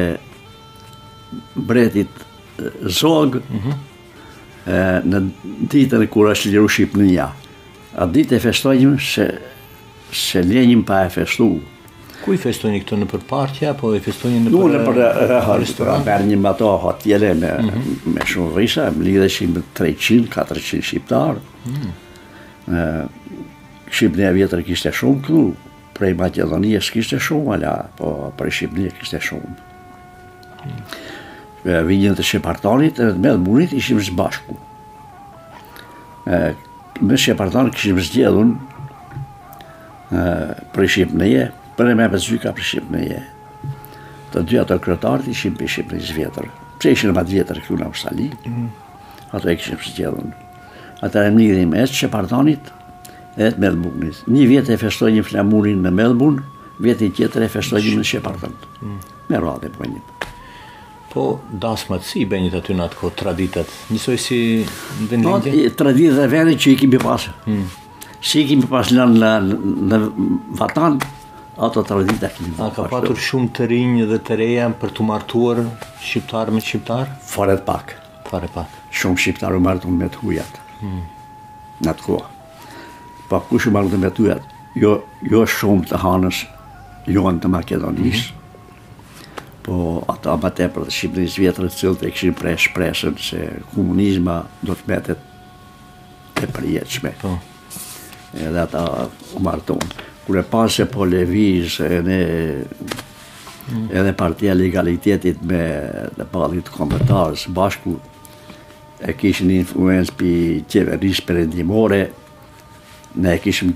bretit 1.53 2.09
Zog 2.87 3.35
mm 3.35 3.41
-hmm. 3.65 3.73
e, 4.75 4.79
në 5.09 5.21
ditën 5.71 6.07
kur 6.11 6.27
është 6.33 6.51
liru 6.51 6.69
Shqipënia. 6.69 7.29
A 7.97 8.07
ditë 8.07 8.35
e 8.37 8.41
festojmë 8.43 8.99
se, 9.15 9.27
se 10.11 10.43
lenjim 10.43 10.83
pa 10.85 11.05
e 11.05 11.11
festu. 11.11 11.47
Ku 12.25 12.35
i 12.35 12.37
festojnë 12.37 12.81
këto 12.83 12.97
në 12.99 13.07
përpartje, 13.13 13.69
apo 13.71 13.93
i 13.95 14.01
festojnë 14.03 14.41
në 14.41 14.49
përpartje? 14.49 14.75
Në 14.75 14.85
për, 14.87 14.95
për, 14.97 15.87
për, 15.87 16.03
për, 16.09 16.25
një 16.33 16.39
më 16.43 16.57
to 16.59 16.73
hotjele 16.83 17.31
me, 17.35 17.53
mm 17.63 17.69
-hmm. 17.71 18.11
me 18.17 18.21
shumë 18.27 18.51
vrisa, 18.57 18.89
më 18.91 19.05
lidheshim 19.07 19.55
300-400 19.79 20.83
shqiptarë. 20.83 21.39
Mm 21.65 21.75
-hmm. 21.75 23.07
Shqipënia 23.91 24.33
vjetër 24.35 24.65
kishte 24.67 24.91
shumë 24.99 25.21
këtu, 25.29 25.45
prej 25.95 26.15
Macedonijës 26.15 26.91
kishte 26.91 27.19
shumë, 27.23 27.55
ala, 27.55 27.77
po 27.99 28.17
prej 28.37 28.51
Shqipënia 28.53 28.91
kishte 28.99 29.19
shumë. 29.29 29.55
Mm 29.55 30.71
-hmm. 30.71 31.09
Me 31.69 32.13
të 32.17 32.25
Shqepartanit 32.25 32.97
edhe 33.03 33.19
me 33.21 33.35
dhe 33.69 33.77
ishim 33.77 33.99
së 34.01 34.15
bashku. 34.17 34.55
Me 36.27 37.19
Shqepartanit 37.21 37.77
këshim 37.77 38.01
zgjedhun 38.09 38.55
për 40.73 40.85
ishim 40.89 41.13
për 41.77 41.91
e 41.93 41.99
me 42.01 42.09
për 42.15 42.25
zyka 42.25 42.55
për 42.57 42.65
ishim 42.65 42.97
Të 44.33 44.43
dy 44.49 44.59
ato 44.63 44.77
kërëtarët 44.85 45.29
ishim 45.35 45.59
për 45.61 45.69
ishim 45.69 45.93
në 45.93 46.33
Pse 46.79 46.93
ishim 46.95 47.11
në 47.11 47.15
matë 47.19 47.35
vjetër 47.37 47.61
këllu 47.67 47.79
në 47.81 47.87
Amstalli, 47.89 48.27
mhm. 48.47 48.65
ato 49.35 49.49
e 49.51 49.57
këshim 49.59 49.79
së 49.85 50.07
Atër 51.03 51.03
Ata 51.07 51.25
e 51.27 51.31
më 51.31 51.43
një 51.43 51.83
e 51.83 51.85
të 51.85 51.93
Shqepartanit 51.99 52.73
të 53.37 53.49
me 53.61 53.75
Një 54.33 54.49
vjetë 54.55 54.73
e 54.77 54.81
festoj 54.87 55.13
një 55.17 55.25
flamurin 55.29 55.83
në 55.85 55.91
Melbourne, 56.01 56.45
vjetë 56.85 57.09
i 57.09 57.13
tjetër 57.19 57.45
e 57.49 57.53
festoj 57.57 57.83
një 57.85 57.99
në 58.01 58.09
Shqepartanit. 58.13 58.69
Me 59.29 59.37
rrë 59.43 59.57
dhe 59.65 59.75
për 59.79 59.93
një 59.97 60.05
Po, 61.13 61.41
dasmat 61.51 62.05
si 62.05 62.21
i 62.29 62.49
aty 62.53 62.75
në 62.77 62.85
atë 62.85 62.99
kohë, 63.01 63.15
traditët, 63.17 63.71
njësoj 63.89 64.17
si 64.21 64.39
në 64.61 65.07
vendin 65.09 65.31
Po, 65.31 65.39
traditët 65.81 66.15
dhe 66.21 66.27
vene 66.29 66.53
që 66.61 66.73
i 66.75 66.79
kemi 66.83 66.99
për 67.01 67.05
pasë. 67.07 67.33
Hmm. 67.47 67.71
Si 68.21 68.43
i 68.43 68.49
kemi 68.51 68.69
pasë 68.69 68.99
në 68.99 69.07
në 69.15 69.39
në 69.93 70.01
vatan, 70.61 70.99
ato 71.65 71.85
traditët 71.89 72.29
e 72.29 72.33
kemi 72.37 72.53
pasë. 72.59 72.67
A 72.67 72.77
ka 72.77 72.85
patur 72.93 73.23
shumë 73.29 73.55
të 73.57 73.71
rinjë 73.73 74.11
dhe 74.13 74.21
të 74.29 74.39
reja 74.43 74.69
për 74.83 74.93
të 74.99 75.09
martuar 75.09 75.63
shqiptarë 76.05 76.53
me 76.53 76.61
shqiptarë? 76.67 77.17
Faret 77.33 77.65
pak. 77.71 77.97
Faret 78.29 78.53
pak. 78.59 78.77
Shumë 78.93 79.23
shqiptarë 79.25 79.57
u 79.57 79.65
martu 79.65 79.89
me 79.97 80.11
të 80.13 80.21
hujat. 80.27 80.61
Hmm. 80.83 81.01
Në 81.89 81.95
të 82.03 82.11
kohë. 82.11 82.35
Pa, 83.31 83.39
po, 83.39 83.47
ku 83.55 83.61
shumë 83.65 83.81
martu 83.81 84.05
me 84.05 84.13
të 84.13 84.27
hujat? 84.27 84.55
Jo, 84.77 84.99
jo 85.25 85.47
shumë 85.57 85.89
të 85.89 86.03
hanës, 86.05 86.45
jo 87.09 87.31
në 87.33 87.41
të 87.47 87.55
Makedonisë 87.57 88.35
po 89.69 90.03
ato 90.09 90.33
më 90.41 90.51
tepër 90.59 90.87
për 90.87 90.93
Shqipëris 90.97 91.35
vjetër 91.43 91.67
të 91.69 91.77
cilët 91.79 92.05
e 92.05 92.11
këshin 92.15 92.35
prej 92.39 92.55
shpresën 92.69 93.17
se 93.21 93.41
komunizma 93.75 94.37
do 94.67 94.75
të 94.79 94.89
metet 94.91 96.41
e 96.45 96.49
përjetëshme. 96.57 97.13
Po. 97.21 97.35
Edhe 98.39 98.63
ata 98.65 98.85
u 99.39 99.43
martonë. 99.45 99.91
Kure 100.27 100.45
pase 100.53 100.87
po 100.93 101.07
levis 101.09 101.79
e 101.85 102.01
ne 102.05 102.21
mm. 102.65 103.87
edhe 103.99 104.15
partia 104.17 104.57
legalitetit 104.57 105.41
me 105.51 105.63
dhe 106.17 106.27
palit 106.33 106.69
kompetarës 106.75 107.47
bashku 107.57 107.97
e 109.05 109.15
kishin 109.21 109.53
influens 109.59 110.13
pi 110.13 110.31
qeveris 110.69 111.21
përendimore 111.29 112.03
ne 113.25 113.37
kishin 113.41 113.73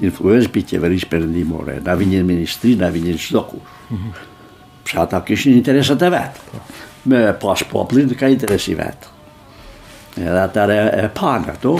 influens 0.00 0.48
pi 0.52 0.64
qeveris 0.70 1.04
përendimore 1.08 1.78
na 1.84 1.96
vinjen 2.00 2.28
ministri, 2.28 2.76
na 2.80 2.88
vinjen 2.90 3.18
shdokur 3.20 4.28
Pse 4.82 4.98
ata 5.00 5.20
kishin 5.24 5.56
interesat 5.58 6.02
e 6.02 6.10
vetë. 6.10 6.46
Po. 6.50 6.60
Me 7.10 7.22
pas 7.40 7.62
poplin 7.68 8.12
ka 8.18 8.28
interes 8.28 8.66
i 8.70 8.74
vetë. 8.78 9.08
Edhe 10.20 10.38
ata 10.44 10.66
e, 10.74 10.78
e 11.04 11.10
panë 11.14 11.52
ato, 11.54 11.74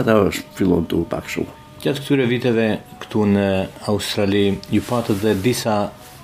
edhe 0.00 0.18
është 0.28 0.58
fillon 0.58 0.86
të 0.88 1.00
u 1.00 1.06
pak 1.12 1.30
shumë. 1.32 1.56
Gjatë 1.80 2.02
këtyre 2.04 2.26
viteve 2.28 2.66
këtu 3.00 3.24
në 3.32 3.44
Australi, 3.88 4.42
ju 4.72 4.82
patët 4.84 5.22
dhe 5.24 5.32
disa 5.46 5.78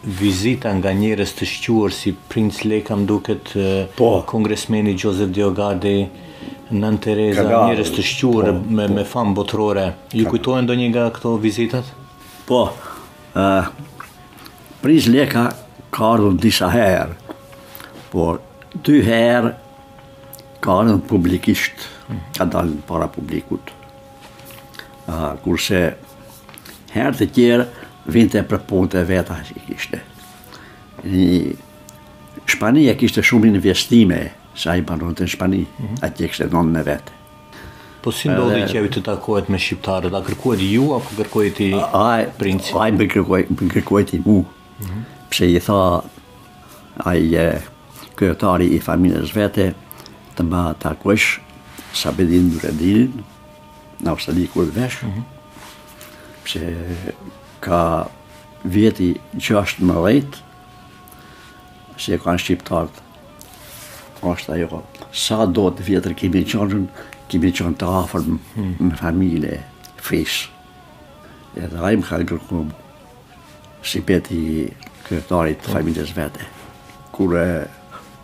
vizita 0.07 0.71
nga 0.77 0.93
njerës 0.95 1.33
të 1.35 1.47
shquar 1.51 1.95
si 1.97 2.13
Prince 2.31 2.67
Lekam 2.69 3.07
duket, 3.09 3.55
po, 3.97 4.11
kongresmeni 4.29 4.95
Joseph 5.01 5.33
Diogadi, 5.33 5.99
Nën 6.67 6.97
Tereza, 7.03 7.45
ka 7.47 7.61
njerës 7.71 7.93
të 7.95 8.03
shquar 8.05 8.49
po, 8.53 8.61
me, 8.75 8.85
po, 8.91 8.97
me 8.99 9.05
famë 9.09 9.33
botërore. 9.39 9.85
Ju 10.13 10.25
kujtojnë 10.29 10.67
do 10.69 10.77
një 10.77 10.89
nga 10.93 11.05
këto 11.17 11.35
vizitat? 11.43 11.89
Po, 12.47 12.63
uh, 13.33 13.71
Prince 14.85 15.11
Lekam 15.15 15.49
ka 15.97 16.05
ardhën 16.15 16.37
disa 16.41 16.69
herë, 16.69 17.15
por 18.13 18.41
dy 18.85 18.99
herë 19.07 19.53
ka 20.63 20.75
ardhën 20.83 21.01
publikisht, 21.09 21.87
ka 22.37 22.45
dalën 22.53 22.81
para 22.89 23.09
publikut. 23.13 23.73
Uh, 25.09 25.33
kurse 25.45 25.81
herë 26.93 27.17
të 27.23 27.29
tjera 27.37 27.65
vinte 28.13 28.43
për 28.51 28.61
punët 28.69 28.99
e 29.01 29.05
veta 29.09 29.39
që 29.47 29.63
kishte. 29.69 30.03
Një 31.07 31.63
Shpania 32.47 32.93
kishte 32.95 33.25
shumë 33.27 33.49
investime 33.55 34.21
sa 34.57 34.77
i 34.79 34.83
banon 34.87 35.15
në 35.19 35.27
Shpani, 35.33 35.63
atje 36.05 36.29
kishte 36.31 36.47
nënë 36.53 36.75
në 36.77 36.83
vetë. 36.87 37.15
Po 38.05 38.13
si 38.15 38.29
ndodhi 38.31 38.61
që 38.71 38.85
ju 38.85 38.91
të 38.95 39.01
takohet 39.09 39.49
me 39.51 39.59
shqiptarët? 39.59 40.15
A 40.15 40.21
kërkuat 40.29 40.63
ju 40.63 40.93
apo 40.95 41.17
kërkoi 41.19 41.49
ti 41.59 41.71
princi? 42.39 42.75
Ai 42.79 42.93
më 42.95 43.09
kërkoi, 43.17 43.43
më 43.51 43.71
kërkoi 43.73 44.05
ti 44.13 44.21
mua. 44.23 44.45
Pse 45.31 45.47
i 45.51 45.59
tha 45.62 46.01
aje 47.11 47.47
kërëtari 48.17 48.69
i 48.77 48.83
familjes 48.83 49.33
vete 49.37 49.71
të 50.37 50.45
ma 50.47 50.69
takuesh 50.81 51.37
sa 51.97 52.12
bedin 52.17 52.51
në 52.53 52.61
redin 52.62 53.19
në 54.05 54.15
ose 54.15 54.35
di 54.37 54.47
kur 54.53 54.69
vesh 54.77 55.03
mhm. 55.09 55.25
pëse 56.47 56.73
ka 57.65 57.83
vjeti 58.67 59.11
16 59.35 59.93
është 60.12 60.45
si 62.03 62.12
e 62.15 62.19
ka 62.23 62.35
në 62.37 62.43
shqiptartë 62.45 63.05
është 64.33 64.55
ajo 64.57 64.83
sa 65.17 65.43
do 65.49 65.69
të 65.77 65.87
vjetër 65.91 66.15
kimi 66.23 66.43
qënë 66.51 66.81
kemi 67.33 67.53
qënë 67.59 67.79
të 67.81 67.91
afër 68.03 68.27
në 68.31 68.37
mhm. 68.39 68.91
familje 69.03 69.61
fish 70.07 70.41
edhe 71.61 71.85
ajmë 71.91 72.09
ka 72.11 72.23
gërkumë 72.33 73.87
si 73.87 74.01
peti 74.09 74.41
kryetari 75.07 75.55
të 75.61 75.71
familjes 75.77 76.11
vete. 76.16 76.42
Kure 77.14 77.45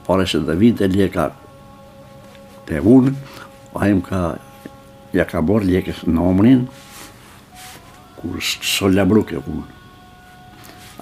pare 0.07 0.27
se 0.27 0.41
dhe 0.43 0.57
vinte 0.59 0.89
lekar 0.91 1.31
të 2.67 2.81
unë, 2.89 3.13
ajmë 3.85 4.05
ka, 4.09 4.23
ja 5.15 5.25
ka 5.31 5.43
borë 5.47 5.69
lekes 5.71 6.03
në 6.11 6.25
omrin, 6.27 6.65
kur 8.19 8.43
së 8.53 8.91
lëmru 8.97 9.23
ke 9.31 9.39
unë. 9.43 9.69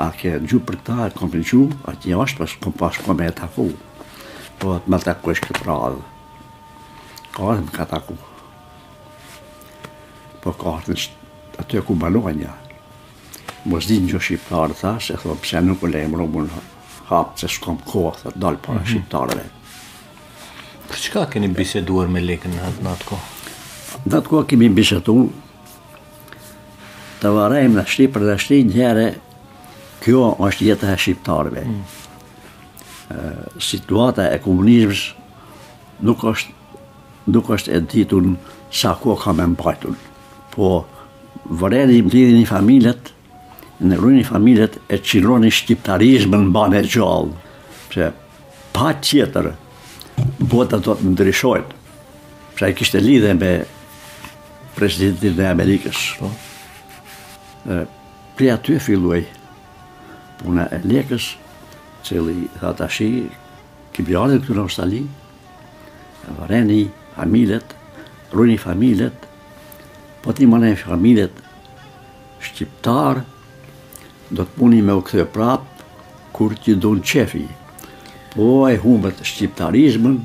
A 0.05 0.09
ke 0.16 0.37
gju 0.45 0.61
për 0.64 0.79
ta, 0.85 0.99
e 1.11 1.14
kom 1.16 1.33
për 1.33 1.43
gju, 1.45 1.64
a 1.88 1.97
ti 2.01 2.14
është, 2.16 2.40
pas 2.40 2.55
kom 2.62 2.77
pas 2.85 3.01
kom 3.05 3.19
po 3.21 3.25
e 3.25 3.33
taku. 3.40 3.69
Po, 4.61 4.77
të 4.81 4.93
me 4.93 5.01
taku 5.03 5.33
është 5.35 5.49
këtë 5.49 5.66
radhë. 5.69 6.09
Ka 7.37 7.51
është 7.57 7.77
ka 7.77 7.87
taku. 7.90 8.16
Po, 10.40 10.55
ka 10.57 10.77
atë 10.79 10.97
aty 11.61 11.77
e 11.81 11.85
ku 11.85 11.97
banohë 12.01 12.37
mos 13.68 13.87
di 13.88 13.96
një 14.01 14.18
shqiptarë 14.20 14.77
tha, 14.81 14.92
se 15.03 15.16
thot, 15.20 15.38
pëse 15.42 15.61
nuk 15.64 15.83
u 15.85 15.90
lejmë 15.90 16.18
robën 16.20 16.46
hapë, 17.11 17.37
se 17.40 17.49
s'kam 17.51 17.79
kohë, 17.88 18.16
thot, 18.23 18.38
dalë 18.40 18.61
para 18.64 18.81
mhm. 18.81 18.88
shqiptarëve. 18.92 19.46
Për 20.90 21.03
qëka 21.05 21.25
keni 21.35 21.51
biseduar 21.55 22.09
me 22.11 22.23
lekën 22.25 22.55
në 22.57 22.66
atë 22.94 23.09
kohë? 23.11 23.38
Në 24.09 24.16
atë 24.18 24.31
kohë 24.33 24.49
kemi 24.53 24.70
biseduar, 24.77 25.31
të 27.20 27.31
varejmë 27.37 27.77
në 27.77 27.83
Shqipër 27.85 28.23
dhe 28.31 28.35
Shqipër 28.40 28.70
një 28.73 28.81
herë, 28.81 29.05
kjo 30.07 30.23
është 30.46 30.64
jeta 30.70 30.88
e 30.88 30.96
shqiptarëve. 31.03 31.64
Mm. 31.68 33.59
Situata 33.61 34.31
e 34.33 34.38
komunizmës 34.40 35.03
nuk 36.09 36.25
është 36.33 37.29
nuk 37.35 37.51
është 37.53 37.75
e 37.77 37.83
ditur 37.92 38.25
sa 38.73 38.94
ku 38.96 39.12
ka 39.20 39.35
më 39.37 39.51
mbajtur. 39.53 39.92
Po, 40.55 40.70
vëreni 41.61 42.01
më 42.09 42.14
lidhë 42.14 42.38
një 42.40 42.49
familjet, 42.49 43.12
në 43.81 43.97
rrinë 43.97 44.21
i 44.21 44.27
familjet 44.29 44.75
e 44.93 44.99
qironi 45.01 45.49
shqiptarizmën 45.57 46.51
bane 46.53 46.83
e 46.83 46.87
gjallë, 46.87 47.33
që 47.95 48.09
pa 48.75 48.90
tjetër, 49.03 49.51
bota 50.53 50.79
do 50.85 50.97
të 50.99 51.12
ndryshojt, 51.14 51.71
që 52.59 52.69
e 52.71 52.75
kishte 52.77 53.01
lidhe 53.01 53.33
me 53.40 53.53
presidentin 54.77 55.40
e 55.40 55.49
Amerikës. 55.49 56.03
No? 56.21 56.31
Po. 57.64 57.81
Pri 58.37 58.49
aty 58.55 58.77
e 58.79 58.81
filluaj 58.81 59.21
puna 60.40 60.64
e 60.73 60.79
lekës, 60.88 61.31
cili 62.05 62.47
dha 62.61 62.71
të 62.77 62.87
ashi, 62.87 63.09
kibri 63.93 64.16
arde 64.16 64.38
këtë 64.40 64.57
në 64.57 64.62
Australi, 64.64 65.03
vareni, 66.38 66.83
familet, 67.16 67.73
rrini 68.33 68.57
familet, 68.61 69.29
po 70.25 70.33
ti 70.37 70.47
mëne 70.49 70.73
familet 70.81 71.37
shqiptarë, 72.45 73.29
do 74.31 74.45
të 74.47 74.51
puni 74.59 74.81
me 74.87 74.95
u 74.95 75.03
këtë 75.05 75.25
prap, 75.35 75.64
kur 76.37 76.55
që 76.62 76.77
do 76.81 76.93
në 76.99 77.03
qefi. 77.11 77.45
Po, 78.33 78.47
e 78.71 78.77
humbet 78.81 79.23
shqiptarizmën, 79.27 80.16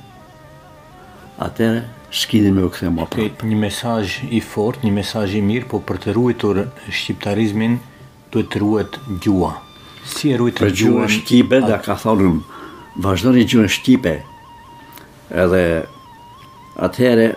atërë, 1.45 1.79
shkidin 2.15 2.55
me 2.59 2.67
u 2.67 2.71
këtë 2.73 2.91
më 2.93 3.07
prap. 3.09 3.31
Këtë 3.39 3.49
një 3.49 3.59
mesaj 3.65 4.01
i 4.37 4.41
fort, 4.45 4.85
një 4.85 4.93
mesaj 4.99 5.25
i 5.39 5.43
mirë, 5.45 5.69
po 5.71 5.81
për 5.89 6.01
të 6.05 6.15
ruetur 6.19 6.61
shqiptarizmin, 6.91 7.79
do 8.33 8.43
të 8.51 8.61
ruet 8.61 8.99
gjua. 9.23 9.55
Si 10.11 10.29
e 10.33 10.37
ruetur 10.37 10.69
gjua 10.69 11.07
gjua 11.07 11.09
shqipe, 11.17 11.63
dhe 11.65 11.81
ka 11.85 11.95
thonëm, 12.03 12.37
vazhdojnë 13.01 13.47
gjua 13.49 13.65
shqipe, 13.77 14.15
edhe 15.45 15.65
atëre 16.89 17.31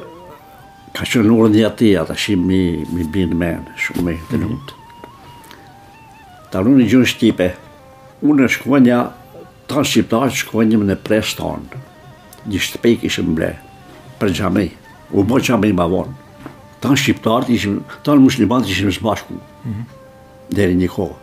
Ka 0.96 1.04
që 1.07 1.20
në 1.20 1.35
urën 1.37 1.52
një 1.52 1.64
ati, 1.68 1.88
ata 2.00 2.14
shimë 2.18 2.57
mi 2.96 3.04
bindë 3.12 3.37
menë, 3.38 3.74
shumë 3.85 4.02
me 4.09 4.14
të 4.31 4.38
nëmëtë. 4.40 4.72
Mhm 4.72 4.77
ta 6.50 6.61
runi 6.64 6.87
gjun 6.88 7.04
shtipe. 7.06 7.50
Unë 8.24 8.48
shkuva 8.50 8.80
tan 9.68 9.84
shqiptar, 9.84 10.30
shkuva 10.32 10.64
njëm 10.64 10.87
në 10.88 10.96
pres 11.04 11.37
Një 12.48 12.58
shtipe 12.64 12.88
i 12.88 12.96
kishë 12.96 13.22
mble, 13.26 13.48
për 14.18 14.28
gjamej. 14.32 14.70
U 15.12 15.20
bo 15.26 15.37
gjamej 15.40 15.74
ma 15.76 15.84
vonë. 15.90 16.12
Tan 16.80 16.96
shqiptar, 16.96 17.44
tan 18.06 18.18
musliman 18.22 18.62
të 18.64 18.70
ishëm 18.72 18.92
zbashku. 18.94 19.34
Mm 19.34 19.40
-hmm. 19.64 19.84
Dheri 20.56 20.76
një 20.78 20.88
kohë. 20.88 21.16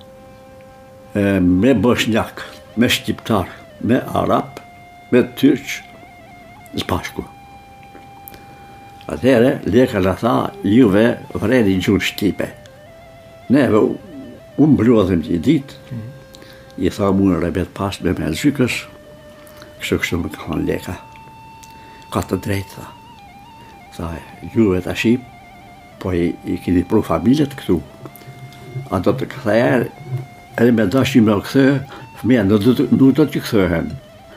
E, 1.18 1.24
me 1.42 1.72
bëshnjak, 1.74 2.36
me 2.78 2.90
shqiptar, 2.94 3.48
me 3.82 4.02
arab, 4.22 4.60
me 5.12 5.24
tyrq, 5.40 5.80
zbashku. 6.84 7.24
Atere, 9.16 9.62
leka 9.66 10.00
në 10.06 10.14
tha, 10.22 10.36
juve 10.64 11.08
vreni 11.34 11.80
gjun 11.82 12.02
shtipe. 12.06 12.48
Ne, 13.50 13.66
unë 14.62 14.76
mbrodhëm 14.76 15.22
që 15.26 15.34
i 15.36 15.40
ditë, 15.48 15.98
i 16.88 16.92
tha 16.92 17.10
mu 17.16 17.30
në 17.30 17.42
rebet 17.44 17.72
pas 17.76 17.96
me 18.04 18.12
me 18.20 18.30
zykës, 18.36 18.82
kështë 19.82 19.98
kështë 20.02 20.20
më 20.22 20.32
kanë 20.36 20.66
leka. 20.70 20.96
Ka 22.14 22.22
të 22.24 22.42
drejtë, 22.46 22.72
tha. 22.74 22.86
Tha, 23.98 24.10
juve 24.56 24.82
të 24.84 24.92
ashi, 24.92 25.14
po 26.02 26.12
i, 26.16 26.32
kini 26.64 26.82
pru 26.88 27.02
familjet 27.04 27.54
këtu. 27.60 27.78
A 28.92 29.00
do 29.04 29.14
të 29.16 29.28
këthejer, 29.34 29.86
edhe 30.60 30.72
me 30.76 30.84
dashi 30.92 31.22
me 31.24 31.32
o 31.36 31.40
këthe, 31.44 31.64
fëmija, 32.22 32.44
nuk 32.50 32.64
do 32.68 32.74
të, 32.76 32.88
që 32.92 32.96
do 33.02 33.14
të 33.24 33.86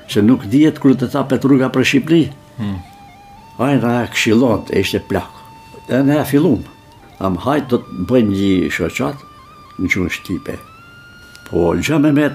se 0.08 0.22
nuk 0.24 0.46
djetë 0.48 0.80
kërë 0.80 0.96
të 1.02 1.06
ta 1.12 1.36
rruga 1.42 1.68
për 1.74 1.84
Shqipëni. 1.84 2.30
Hmm. 2.60 2.78
Ajë 3.60 3.76
nga 3.82 3.92
këshilon 4.14 4.62
të 4.68 4.78
ishte 4.80 5.00
plak. 5.10 5.28
E 5.90 5.98
ne 6.06 6.16
e 6.16 6.24
fillum, 6.24 6.62
am 7.20 7.36
hajt 7.44 7.66
do 7.74 7.78
të 7.82 8.06
bëjmë 8.08 8.32
një 8.38 8.70
shëqatë, 8.72 9.27
në 9.78 9.90
gjunë 9.92 10.12
shtipe. 10.14 10.56
Po, 11.48 11.70
gjë 11.78 11.98
me 12.02 12.10
me 12.16 12.28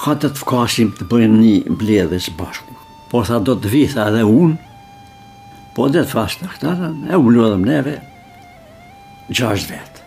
ka 0.00 0.14
të 0.16 0.30
të 0.32 0.40
fkasim 0.42 0.92
të 0.98 1.06
bëjmë 1.10 1.38
një 1.40 1.76
bledhës 1.80 2.30
bashku. 2.38 2.74
Po, 3.10 3.22
tha, 3.26 3.40
do 3.44 3.56
të 3.58 3.72
vitha 3.74 4.06
edhe 4.08 4.24
unë, 4.26 4.56
po, 5.76 5.88
dhe 5.92 6.04
të 6.06 6.12
fasë 6.14 6.42
të 6.42 6.50
këtara, 6.54 6.90
e 7.10 7.18
u 7.20 7.24
mluëdhëm 7.28 7.64
neve, 7.68 7.96
gjasht 9.34 9.70
vetë. 9.72 10.06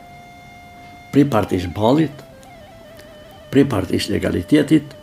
Pri 1.14 1.26
partis 1.30 1.68
balit, 1.76 2.24
pri 3.54 3.68
partis 3.70 4.08
legalitetit, 4.10 4.96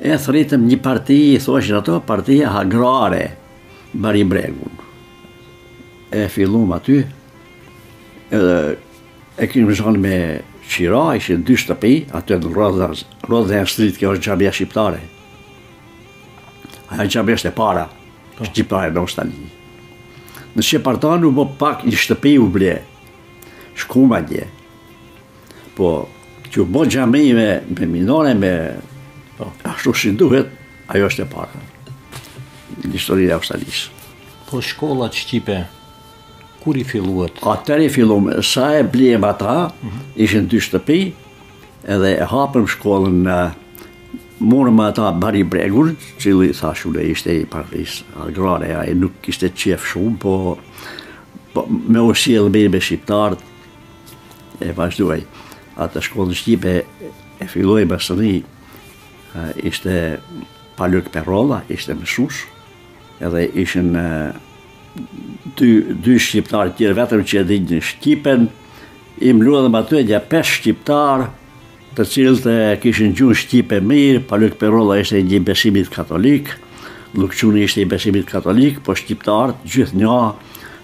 e 0.00 0.16
thritëm 0.26 0.64
një 0.66 0.80
parti, 0.82 1.20
i 1.36 1.40
thoshin 1.44 1.76
ato, 1.78 2.00
partia 2.02 2.50
hagrare, 2.56 3.24
bari 3.92 4.24
bregun. 4.26 4.80
E 6.10 6.24
fillum 6.32 6.72
aty, 6.74 7.02
edhe 8.34 8.58
e 9.38 9.44
më 9.46 9.74
zonë 9.78 9.98
me 10.02 10.16
qira, 10.70 11.14
ishin 11.18 11.40
në 11.40 11.44
dy 11.46 11.56
shtëpi, 11.58 11.94
atë 12.16 12.34
e 12.34 12.38
në 12.42 12.52
rodhe 13.28 13.60
e 13.60 13.64
shtrit, 13.70 13.98
kjo 13.98 14.12
është 14.14 14.22
gjabja 14.26 14.52
shqiptare. 14.54 15.00
Aja 16.90 17.06
gjabja 17.08 17.36
është 17.38 17.48
e 17.48 17.54
para, 17.54 17.84
oh. 17.86 18.46
shqiptare 18.48 18.90
në 18.94 19.02
është 19.06 19.26
Në 20.50 20.64
Shqipartanë 20.66 21.28
u 21.28 21.28
bë 21.30 21.44
po 21.46 21.52
pak 21.60 21.82
një 21.86 21.94
shtëpi 21.94 22.32
u 22.42 22.48
ble, 22.50 22.72
shkuma 23.78 24.18
dje. 24.26 24.48
Po, 25.76 25.86
që 26.50 26.64
u 26.64 26.66
bë 26.66 26.88
gjami 26.90 27.20
me, 27.38 27.44
me 27.70 27.86
minore, 27.86 28.32
me 28.34 28.50
po. 29.38 29.46
ashtu 29.62 29.92
shi 29.94 30.10
duhet, 30.18 30.50
ajo 30.90 31.06
është 31.06 31.22
e 31.22 31.28
para. 31.30 31.62
Një 32.82 32.96
historinë 32.98 33.30
e 33.30 33.36
australisë. 33.36 33.86
Po 34.50 34.58
shkollat 34.60 35.14
Shqipe, 35.20 35.60
Kur 36.60 36.76
i 36.76 36.84
filluat? 36.84 37.32
A 37.48 37.54
tërë 37.64 37.86
i 37.88 37.92
filluam, 37.92 38.26
sa 38.44 38.74
e 38.76 38.84
blijem 38.84 39.24
ata, 39.24 39.52
ishën 40.20 40.44
dy 40.50 40.58
shtëpi, 40.60 40.98
edhe 41.88 42.10
e 42.20 42.26
hapëm 42.30 42.66
shkollën 42.68 43.20
në 43.26 43.38
Morëm 44.40 44.78
ata 44.80 45.10
bari 45.20 45.42
bregur, 45.44 45.90
cili 46.16 46.46
i 46.54 47.02
ishte 47.12 47.32
i 47.34 47.44
partijs 47.44 47.98
agrare, 48.24 48.70
a 48.72 48.86
i 48.88 48.94
nuk 48.96 49.28
ishte 49.28 49.50
qef 49.52 49.84
shumë, 49.90 50.14
po, 50.22 50.32
po 51.52 51.66
me 51.68 52.00
osi 52.00 52.32
e 52.34 52.40
lëbejnë 52.46 52.70
me 52.72 52.80
shqiptarët, 52.80 53.42
e 54.64 54.72
vazhdoj, 54.72 55.20
atë 55.76 56.02
shkollën 56.08 56.34
Shqipe 56.40 56.72
e 57.40 57.50
filloj 57.52 57.84
më 57.84 58.00
sëni, 58.00 58.32
ishte 59.60 59.98
palyrk 60.80 61.12
për 61.12 61.72
ishte 61.76 61.96
mësus, 62.00 62.44
edhe 63.20 63.44
ishin 63.60 63.92
dy, 64.94 65.68
dy 66.04 66.16
shqiptarë 66.22 66.72
tjerë 66.78 66.96
vetëm 66.98 67.22
që 67.30 67.40
e 67.42 67.46
dinjë 67.50 67.76
në 67.78 67.82
Shqipen, 67.90 68.46
im 69.28 69.40
mluë 69.40 69.62
dhe 69.66 69.72
më 69.74 69.82
aty 69.84 69.98
e 70.00 70.04
një 70.10 70.20
pesh 70.32 70.54
shqiptarë, 70.60 71.28
të 71.98 72.06
cilët 72.06 72.46
e 72.50 72.56
kishin 72.82 73.14
gjuhë 73.18 73.36
Shqipe 73.42 73.80
mirë, 73.84 74.22
Palyk 74.30 74.56
Perolla 74.60 75.00
ishte 75.02 75.20
një 75.26 75.40
besimit 75.46 75.90
katolik, 75.94 76.54
Lukçuni 77.10 77.64
ishte 77.66 77.82
i 77.82 77.88
besimit 77.90 78.28
katolik, 78.30 78.78
po 78.86 78.94
shqiptarët 78.94 79.62
gjithë 79.66 79.98
një 79.98 80.18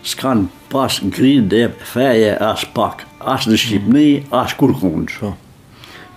s'kan 0.07 0.45
pas 0.73 0.97
grin 1.15 1.47
dhe 1.51 1.69
feje 1.95 2.33
as 2.49 2.67
pak, 2.75 3.07
as 3.23 3.47
në 3.47 3.59
Shqipëni, 3.63 4.09
as 4.35 4.55
kur 4.59 4.75
kundë. 4.81 5.21
Po. 5.23 5.33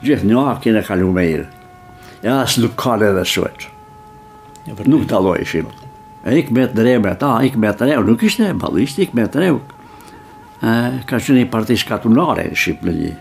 Gjithë 0.02 0.30
një 0.32 0.46
kene 0.64 0.86
kalu 0.88 1.14
me 1.14 1.30
e 2.20 2.28
as 2.34 2.58
nuk 2.60 2.74
kale 2.82 3.14
dhe 3.20 3.24
shuet. 3.30 3.70
Nuk 4.90 5.08
alojë 5.18 5.46
shimë 5.54 5.79
ik 6.36 6.50
me 6.54 6.66
të 6.70 6.76
drejë 6.78 7.00
me 7.04 7.14
ta, 7.20 7.36
ik 7.46 7.56
me 7.60 7.72
të 7.72 7.88
drejë, 7.88 8.04
nuk 8.06 8.22
ishte 8.28 8.50
balisht, 8.62 9.00
ik 9.02 9.14
me 9.18 9.26
të 9.28 9.40
drejë. 9.42 9.58
Ka 11.08 11.20
që 11.24 11.38
një 11.38 11.46
parti 11.52 11.78
shkatunare 11.80 12.48
në 12.50 12.58
Shqipë 12.60 12.94
një. 12.98 13.12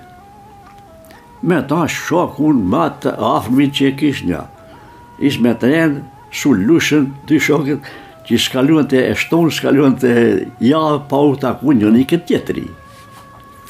Me 1.49 1.61
ta 1.71 1.85
shok 1.93 2.41
unë 2.43 2.67
matë 2.73 3.13
afrmi 3.23 3.69
që 3.71 3.91
e 3.91 3.95
kishë 4.01 4.29
një. 4.33 4.41
Ishtë 5.29 5.45
me 5.47 5.53
të 5.55 5.71
drejë, 5.73 5.93
su 6.41 6.53
lushën, 6.59 7.07
dy 7.31 7.39
shokët, 7.49 7.91
që 8.29 8.41
shkaluan 8.45 8.89
të 8.91 9.05
eshtonë, 9.15 9.55
shkaluan 9.57 9.95
të 10.03 10.13
javë, 10.69 10.99
pa 11.11 11.23
u 11.29 11.37
taku 11.41 11.77
një 11.79 11.95
një 11.97 12.07
këtë 12.13 12.27
tjetëri. 12.33 12.67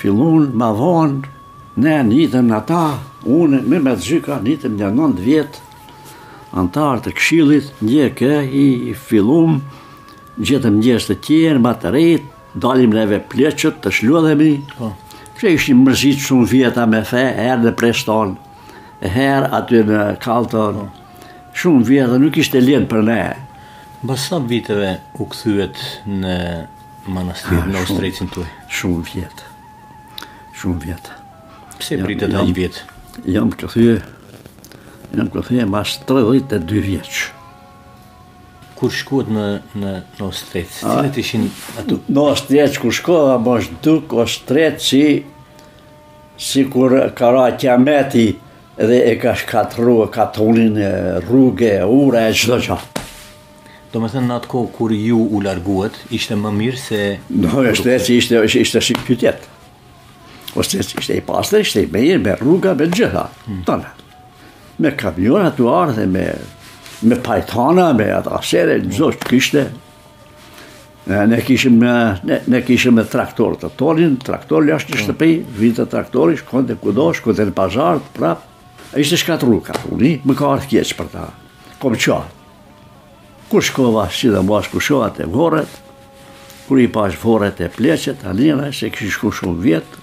Filun, 0.00 0.48
ma 0.58 0.72
vonë, 0.74 1.34
ne 1.82 2.00
njëtëm 2.08 2.48
në 2.50 2.62
ta, 2.66 2.82
unë, 3.36 3.62
me 3.70 3.82
me 3.84 3.94
të 3.98 4.06
zyka, 4.08 4.40
njëtëm 4.48 4.78
një 4.80 4.90
nëndë 4.98 5.24
vjetë, 5.28 5.66
antarë 6.56 7.02
të 7.04 7.12
këshillit, 7.18 7.72
një 7.84 8.06
kë 8.16 8.36
i 8.62 8.66
fillum, 8.96 9.58
gjetëm 10.40 10.78
njështë 10.82 11.14
të 11.14 11.20
tjerë, 11.26 11.62
ma 11.64 11.74
të 11.82 11.92
rejtë, 11.94 12.30
dalim 12.62 12.94
neve 12.94 13.18
pleqët, 13.32 13.82
të 13.84 13.92
shluadhemi, 13.98 14.52
që 14.70 14.78
po. 14.78 14.92
që 15.40 15.52
ishim 15.54 15.84
mërzit 15.86 16.22
shumë 16.24 16.48
vjeta 16.52 16.86
me 16.90 17.02
fe, 17.06 17.24
herë 17.36 17.60
dhe 17.66 17.74
preston, 17.78 18.36
herë 19.02 19.50
aty 19.60 19.82
në 19.90 20.02
Kalton, 20.24 20.82
po. 20.86 21.30
shumë 21.58 21.86
vjeta, 21.90 22.18
nuk 22.24 22.38
ishte 22.42 22.64
lënë 22.64 22.90
për 22.90 23.06
ne. 23.10 23.20
Basa 24.08 24.38
viteve 24.46 24.96
u 25.18 25.26
këthyët 25.26 25.80
në 26.22 26.34
manastirë, 27.12 27.64
në 27.74 27.80
ostrejcin 27.82 28.28
ah, 28.30 28.34
tuaj? 28.36 28.50
Shumë 28.80 29.06
vjetë, 29.12 29.48
shumë 30.60 30.82
vjetë. 30.86 31.16
Pse 31.78 31.98
pritet 32.02 32.34
e 32.34 32.44
një 32.46 32.54
vjetë? 32.56 32.84
Jam 33.34 33.50
këthyë, 33.58 33.96
jam 35.16 35.30
këthe 35.32 35.62
e 35.62 35.64
mas 35.68 35.96
32 36.08 36.80
vjeqë. 36.86 37.26
Kur 38.78 38.90
shkuat 38.94 39.28
në, 39.34 39.46
në, 39.82 39.92
në 40.20 40.24
ostrec, 40.28 40.68
cilët 40.78 41.16
ishin 41.18 41.48
atu? 41.80 41.94
Në 42.06 42.20
ostrec, 42.30 42.74
kur 42.78 42.92
shkuat, 42.94 43.30
a 43.34 43.38
mos 43.42 43.66
duk 43.82 44.14
ostrec 44.22 44.78
si, 44.84 45.04
si 46.38 46.62
kur 46.70 46.86
ka 47.18 47.26
ra 47.34 47.48
kiameti 47.58 48.28
dhe 48.78 48.98
e 49.10 49.16
ka 49.18 49.32
shkatru 49.34 49.98
katolin 50.14 50.78
e 50.78 50.92
rrugë, 51.24 51.72
ura 51.90 52.28
e 52.30 52.30
qdo 52.38 52.60
qa. 52.62 52.78
Do 53.90 53.98
me 54.04 54.08
thënë 54.12 54.28
në 54.28 54.36
atë 54.36 54.46
kohë 54.52 54.68
kur 54.76 54.92
ju 54.94 55.18
u 55.26 55.40
larguat, 55.42 55.96
ishte 56.14 56.36
më 56.38 56.50
mirë 56.60 56.78
se... 56.84 57.02
Do, 57.32 57.48
no, 57.48 57.64
ishte, 57.72 57.90
ishte, 57.96 58.12
ishte, 58.14 58.34
ishte 58.62 58.80
si 58.84 58.92
ishte 61.00 61.14
i 61.16 61.20
pasër, 61.24 61.64
ishte 61.64 61.80
i 61.82 61.88
mejë, 61.92 62.20
me 62.26 62.36
rruga, 62.38 62.74
me 62.78 62.86
gjitha. 62.92 63.24
Hmm 63.46 63.64
me 64.78 64.94
kamionat 64.98 65.56
të 65.58 65.66
ardhe, 65.72 66.04
me, 66.10 66.24
me 67.08 67.18
pajtana, 67.24 67.88
me 67.98 68.08
atë 68.18 68.32
asere, 68.38 68.78
në 68.84 68.94
zosh 68.98 69.18
kishte. 69.28 69.66
Ne, 71.08 71.22
ne 71.32 71.38
me, 71.80 71.92
ne, 72.28 72.36
ne 72.52 72.58
kishim 72.66 72.94
me 72.98 73.04
traktor 73.08 73.54
të 73.62 73.70
tolin, 73.80 74.18
traktor 74.20 74.66
është 74.76 74.92
në 74.94 75.02
shtëpi, 75.04 75.28
vinë 75.56 75.76
të 75.78 75.86
traktori, 75.94 76.36
shkonë 76.36 76.68
të 76.68 76.74
kudo, 76.82 77.06
shkonë 77.16 77.38
të 77.40 77.46
në 77.48 77.54
pazart, 77.56 78.10
prap. 78.18 78.42
E 78.92 79.00
ishte 79.02 79.16
shkatë 79.22 79.48
rruka, 79.48 79.76
unë 79.94 80.14
më 80.28 80.36
ka 80.36 80.50
ardhë 80.54 80.68
kjeqë 80.74 80.98
për 81.02 81.08
ta. 81.14 81.22
Kom 81.82 81.96
qatë. 81.96 82.34
Kur 83.48 83.64
shkova, 83.64 84.02
si 84.12 84.28
dhe 84.28 84.42
mbash 84.44 84.68
ku 84.74 84.80
shkova 84.84 85.06
të 85.16 85.24
voret, 85.32 85.78
kur 86.66 86.80
i 86.80 86.84
pash 86.92 87.16
voret 87.22 87.62
e 87.64 87.70
pleqet, 87.72 88.26
anina, 88.28 88.68
se 88.76 88.90
kishë 88.92 89.14
shku 89.16 89.30
shumë 89.40 89.62
vjetë, 89.64 90.02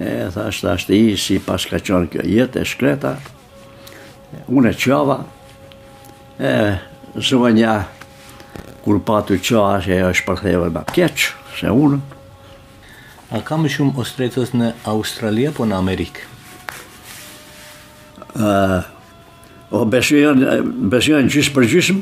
e 0.00 0.30
thashtë 0.32 0.70
ashtë 0.76 0.96
i 0.96 1.16
si 1.20 1.36
pas 1.44 1.64
ka 1.68 1.78
qënë 1.82 2.10
kjo 2.12 2.24
jetë 2.28 2.62
e 2.62 2.68
shkreta, 2.68 3.12
unë 4.48 4.72
e 4.72 4.78
qava, 4.80 5.18
e 6.40 6.52
zëve 7.20 7.50
nja, 7.56 7.74
kur 8.82 9.00
patu 9.06 9.36
qava, 9.44 9.80
që 9.84 9.98
e 9.98 10.00
është 10.12 10.26
përtheve 10.30 10.70
më 10.74 10.86
keqë, 10.96 11.28
se 11.60 11.74
unë. 11.74 12.00
A 13.32 13.40
kam 13.44 13.66
shumë 13.72 13.96
ostretës 14.02 14.52
në 14.56 14.72
Australia 14.92 15.52
po 15.56 15.66
në 15.68 15.78
Amerikë? 15.82 16.28
o 19.72 19.82
besion, 19.92 20.38
besion 20.88 21.26
gjysë 21.28 21.52
për 21.52 21.66
gjysëm, 21.68 21.98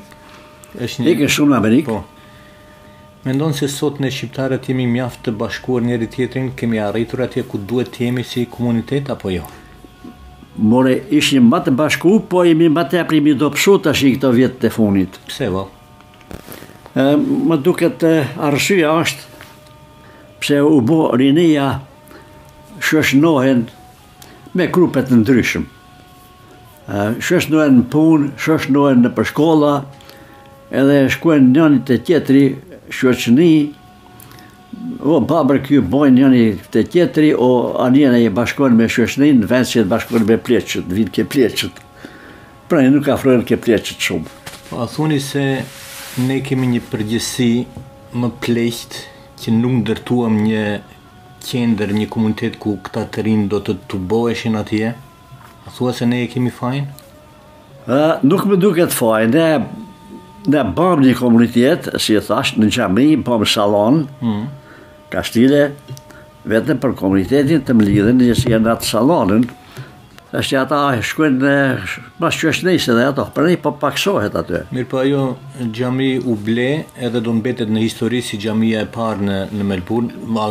është 0.87 1.15
shumë 1.31 1.51
në 1.55 1.59
Amerikë, 1.61 1.97
po. 1.97 2.20
Mendon 3.25 3.53
se 3.53 3.67
sot 3.69 3.99
ne 4.01 4.09
shqiptarët 4.09 4.71
jemi 4.71 4.87
mjaft 4.89 5.21
të 5.27 5.35
bashkuar 5.37 5.85
njëri 5.85 6.07
tjetrin, 6.11 6.47
kemi 6.57 6.79
arritur 6.81 7.21
atje 7.27 7.43
ku 7.45 7.59
duhet 7.59 7.91
të 7.93 8.07
jemi 8.07 8.23
si 8.25 8.47
komunitet 8.49 9.11
apo 9.13 9.29
jo? 9.29 9.43
More, 10.57 10.95
ishim 11.13 11.51
më 11.53 11.61
të 11.67 11.75
bashku, 11.77 12.15
po 12.33 12.47
jemi 12.49 12.71
më 12.73 12.87
të 12.91 13.03
aprimi 13.03 13.35
do 13.37 13.51
pshu 13.53 13.75
të 13.85 13.93
këto 13.99 14.31
vjetë 14.39 14.61
të 14.63 14.71
funit. 14.73 15.19
Pse, 15.29 15.51
vo? 15.53 15.67
Më 16.95 17.59
duke 17.67 17.91
të 18.01 18.15
arshyja 18.49 18.95
është, 19.03 19.45
pse 20.41 20.63
u 20.73 20.81
bo 20.81 21.03
rinia 21.21 21.69
shëshnohen 22.81 23.67
me 24.57 24.71
krupet 24.73 25.13
në 25.13 25.21
ndryshëm. 25.27 25.69
Shëshnohen 27.21 27.79
në 27.83 27.87
punë, 27.93 28.33
shëshnohen 28.41 29.05
në 29.05 29.13
përshkolla, 29.21 29.77
edhe 30.73 31.01
shkuen 31.13 31.53
njënit 31.53 31.93
e 31.97 32.01
tjetri, 32.09 32.45
shoqëni, 32.91 33.79
o 35.03 35.19
babër 35.23 35.59
ky 35.65 35.81
bojnë 35.83 36.15
njëni 36.19 36.43
të 36.75 36.83
tjetëri, 36.93 37.31
o 37.39 37.49
anjene 37.85 38.21
i 38.25 38.31
bashkojnë 38.35 38.77
me 38.79 38.87
shoqëni 38.91 39.33
në 39.41 39.49
vend 39.51 39.71
që 39.71 39.83
i 39.85 39.89
bashkojnë 39.95 40.29
me 40.31 40.39
pleqët, 40.49 40.91
vinë 40.95 41.13
ke 41.17 41.25
pleqët. 41.33 41.81
Pra 42.71 42.83
nuk 42.91 43.09
afrojnë 43.11 43.47
ke 43.49 43.59
pleqët 43.59 44.03
shumë. 44.09 44.37
Po, 44.69 44.81
a 44.85 44.89
thuni 44.91 45.19
se 45.23 45.45
ne 46.27 46.39
kemi 46.47 46.71
një 46.75 46.85
përgjësi 46.91 47.53
më 48.21 48.33
pleqët 48.45 48.99
që 49.41 49.55
nuk 49.59 49.75
ndërtuam 49.83 50.39
një 50.45 50.65
qender, 51.47 51.93
një 51.97 52.09
komunitet 52.13 52.59
ku 52.63 52.77
këta 52.85 53.07
të 53.15 53.27
rinë 53.27 53.51
do 53.53 53.63
të 53.65 53.79
të 53.91 54.01
boheshin 54.13 54.59
atje? 54.61 54.91
A 55.67 55.71
thua 55.75 55.93
se 55.97 56.07
ne 56.09 56.23
e 56.25 56.27
kemi 56.31 56.51
fajnë? 56.53 56.91
Nuk 58.29 58.45
me 58.47 58.59
duke 58.61 58.85
të 58.87 58.95
fajnë, 58.97 59.31
ne 59.57 59.87
Ne 60.49 60.63
bëm 60.73 61.03
një 61.05 61.13
komunitet, 61.19 61.91
si 62.01 62.15
e 62.17 62.21
thasht, 62.25 62.57
në 62.57 62.71
Gjami, 62.73 63.09
bëm 63.27 63.43
salon, 63.49 64.05
hmm. 64.23 64.47
kastile, 65.13 65.65
vetëm 66.49 66.79
për 66.81 66.95
komunitetin 66.97 67.65
të 67.69 67.77
më 67.77 67.89
lidhen, 67.91 68.23
një 68.25 68.37
si 68.41 68.55
e 68.57 68.61
në 68.61 68.73
atë 68.73 68.89
salonën, 68.89 69.45
është 70.39 70.57
ata 70.61 70.77
shkuen 71.03 71.39
në 71.43 71.53
pas 72.21 72.37
që 72.39 72.51
është 72.53 72.67
nëjse 72.69 72.95
dhe 72.95 73.07
ato, 73.11 73.25
për 73.35 73.49
po 73.65 73.73
paksohet 73.83 74.37
aty. 74.39 74.61
Mirë 74.71 74.87
pa 74.87 75.01
po 75.01 75.05
jo, 75.09 75.23
gjami 75.75 76.11
u 76.31 76.37
ble 76.47 76.67
edhe 77.03 77.23
do 77.25 77.33
mbetet 77.35 77.71
në 77.75 77.83
histori 77.89 78.21
si 78.23 78.39
xhamia 78.43 78.85
e 78.85 78.91
parë 78.95 79.27
në, 79.27 79.39
në 79.57 79.67
Melbourne, 79.67 80.19
ma 80.31 80.45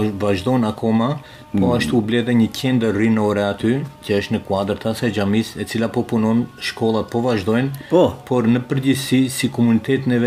akoma, 0.72 1.10
po 1.54 1.66
mm. 1.66 1.76
është 1.78 1.96
u 1.98 2.02
ble 2.06 2.24
dhe 2.28 2.36
një 2.42 2.50
qendër 2.60 2.96
rinore 3.00 3.44
aty, 3.48 3.74
që 4.06 4.20
është 4.20 4.36
në 4.36 4.44
kuadrë 4.50 4.80
të 4.84 4.92
asaj 4.92 5.14
gjamis, 5.18 5.54
e 5.58 5.64
cila 5.66 5.88
po 5.88 6.04
punon, 6.04 6.44
shkollat 6.60 7.08
po 7.12 7.24
vazhdojnë, 7.30 7.88
po. 7.90 8.04
por 8.28 8.48
në 8.52 8.66
përgjithësi 8.70 9.28
si 9.32 9.50
komunitet 9.54 10.10
në 10.12 10.20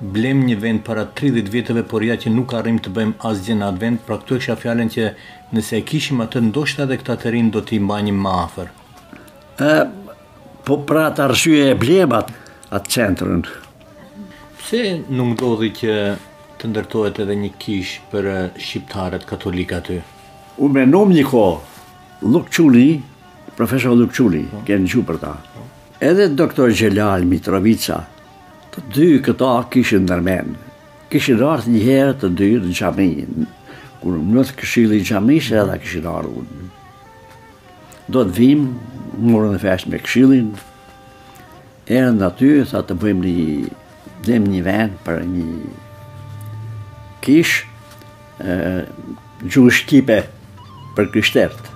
blem 0.00 0.42
një 0.44 0.56
vend 0.60 0.82
para 0.84 1.04
30 1.06 1.48
viteve, 1.52 1.82
por 1.88 2.04
ja 2.04 2.16
që 2.20 2.32
nuk 2.32 2.52
arrim 2.56 2.76
të 2.84 2.90
bëjmë 2.92 3.20
asgjë 3.28 3.54
në 3.56 3.66
atë 3.70 3.80
vend, 3.82 4.00
pra 4.04 4.18
këtu 4.20 4.36
e 4.36 4.40
kisha 4.42 4.56
fjalën 4.60 4.90
që 4.92 5.06
nëse 5.56 5.78
e 5.78 5.84
kishim 5.88 6.20
atë 6.24 6.42
ndoshta 6.50 6.84
edhe 6.84 6.98
këtë 7.00 7.16
terrin 7.24 7.48
do 7.54 7.62
t'i 7.64 7.78
mbanim 7.80 8.18
më 8.24 8.32
afër. 8.42 8.68
Ë 9.64 9.70
po 10.66 10.78
pra 10.88 11.06
të 11.16 11.24
arsye 11.28 11.70
e 11.72 11.78
blemat 11.80 12.32
atë 12.76 12.94
centrën. 12.96 13.44
Pse 14.60 14.82
nuk 15.08 15.30
ndodhi 15.36 15.70
që 15.80 15.96
të 16.60 16.70
ndërtohet 16.74 17.22
edhe 17.24 17.36
një 17.44 17.50
kish 17.62 17.96
për 18.12 18.28
shqiptarët 18.58 19.24
katolik 19.28 19.72
aty? 19.78 20.02
U 20.60 20.68
me 20.72 20.84
nom 20.88 21.12
një 21.12 21.24
kohë, 21.30 21.56
Lukçuli, 22.26 22.90
profesor 23.56 23.96
Lukçuli, 23.96 24.44
oh. 24.48 24.58
Po. 24.58 24.62
kënë 24.68 24.92
që 24.92 25.02
për 25.08 25.18
ta. 25.22 25.32
Edhe 26.04 26.28
doktor 26.36 26.72
Gjelal 26.76 27.26
Mitrovica, 27.28 28.00
të 28.76 28.82
dy 28.92 29.08
këta 29.24 29.48
kishin 29.72 30.04
nërmen. 30.06 30.50
Kishin 31.10 31.38
rartë 31.40 31.70
një 31.72 31.82
herë 31.86 32.14
të 32.20 32.28
dy 32.36 32.48
në 32.60 32.72
gjami. 32.76 33.10
kur 34.02 34.12
më 34.20 34.34
nëtë 34.36 34.52
këshili 34.60 34.98
në 35.00 35.06
gjami, 35.08 35.38
se 35.40 35.56
edhe 35.58 35.78
kishin 35.82 36.04
rartë 36.04 36.28
unë. 36.38 36.66
Do 38.12 38.20
të 38.28 38.34
vim, 38.36 38.66
morën 39.26 39.54
dhe 39.56 39.58
fesht 39.62 39.88
me 39.90 39.98
këshilin, 39.98 40.52
e 41.88 42.00
në 42.04 42.26
aty, 42.28 42.64
sa 42.70 42.82
të 42.86 42.94
bëjmë 43.00 43.22
një, 43.24 43.70
dhem 44.26 44.44
një 44.52 44.62
ven 44.66 44.92
për 45.06 45.24
një 45.24 45.72
kish, 47.24 47.64
gjush 49.48 49.80
kipe 49.88 50.20
për 50.96 51.10
kështert. 51.14 51.66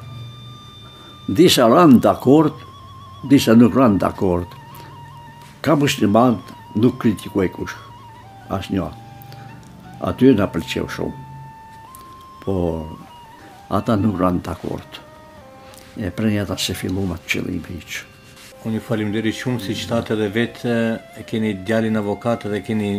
Disa 1.34 1.66
rënd 1.72 2.03
d'akord, 2.05 2.53
akord, 2.53 3.30
disa 3.30 3.55
nuk 3.57 3.74
rënd 3.74 3.98
d'akord. 4.01 4.44
akord, 4.44 4.59
Ka 5.62 5.74
mështë 5.76 6.07
një 6.07 6.12
bandë 6.14 6.59
nuk 6.77 6.97
kritikoj 7.01 7.49
kush, 7.55 7.75
asë 8.53 8.75
një. 8.77 8.87
Aty 10.11 10.31
nga 10.37 10.47
pëlqev 10.51 10.89
shumë, 10.91 11.25
por 12.45 12.85
ata 13.77 13.97
nuk 14.01 14.16
rranë 14.21 14.43
të 14.47 14.55
akort. 14.55 15.01
E 16.01 16.09
pre 16.14 16.31
një 16.33 16.45
ata 16.47 16.57
se 16.61 16.73
fillu 16.79 17.03
ma 17.09 17.18
të 17.21 17.29
qëllim 17.35 17.66
i 17.75 17.81
që. 17.83 18.07
Unë 18.61 18.75
një 18.77 18.81
falim 18.85 19.11
dheri 19.14 19.31
shumë, 19.33 19.59
si 19.64 19.73
qëtate 19.75 20.16
dhe 20.21 20.27
vetë, 20.35 20.75
e 21.21 21.23
keni 21.29 21.55
djalin 21.64 21.97
avokat 21.97 22.45
dhe 22.53 22.61
keni 22.64 22.91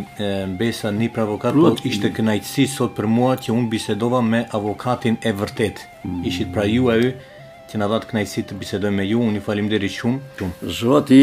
mbesa 0.56 0.90
një 0.96 1.12
pra 1.14 1.24
avokat, 1.28 1.54
po 1.54 1.74
ishte 1.90 2.10
kënajtësi 2.16 2.68
sot 2.70 2.96
për 2.98 3.08
mua 3.10 3.36
që 3.38 3.54
unë 3.54 3.70
bisedova 3.70 4.24
me 4.26 4.42
avokatin 4.58 5.20
e 5.22 5.34
vërtet. 5.44 5.84
Mm. 6.08 6.24
Ishit 6.34 6.50
pra 6.54 6.66
ju 6.66 6.90
e 6.94 6.98
ju, 7.04 7.12
që 7.72 7.78
në 7.78 7.92
datë 7.94 8.10
kënajtësi 8.10 8.44
të 8.50 8.58
bisedoj 8.62 8.92
me 8.98 9.06
ju, 9.14 9.22
unë 9.22 9.38
i 9.38 9.46
falim 9.46 9.70
dheri 9.70 9.90
shumë. 10.00 10.50
Zoti, 10.82 11.22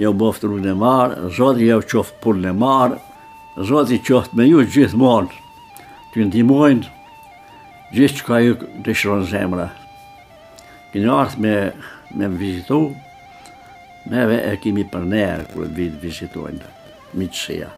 jo 0.00 0.12
boftë 0.16 0.48
rrugën 0.48 0.70
e 0.72 0.76
marë, 0.80 1.28
zoti 1.36 1.66
jo 1.68 1.80
qoftë 1.92 2.20
punën 2.24 2.50
e 2.50 2.56
marë, 2.56 2.98
zoti 3.68 3.98
qoftë 4.06 4.38
me 4.38 4.46
ju 4.48 4.62
gjithë 4.72 4.98
mundë, 5.00 5.40
të 6.12 6.20
ju 6.22 6.26
ndimojnë 6.28 7.92
gjithë 7.96 8.18
që 8.20 8.26
ka 8.28 8.40
ju 8.46 8.56
të 8.86 8.96
shronë 9.02 9.28
zemra. 9.34 9.68
Kënë 10.94 11.12
artë 11.20 11.44
me 11.44 11.54
me 12.18 12.26
vizitu, 12.40 12.80
neve 14.10 14.40
e 14.48 14.56
kemi 14.64 14.88
për 14.92 15.04
nere 15.12 15.44
kërë 15.52 15.68
vitë 15.76 16.00
vizituajnë, 16.08 16.72
mitësia. 17.20 17.74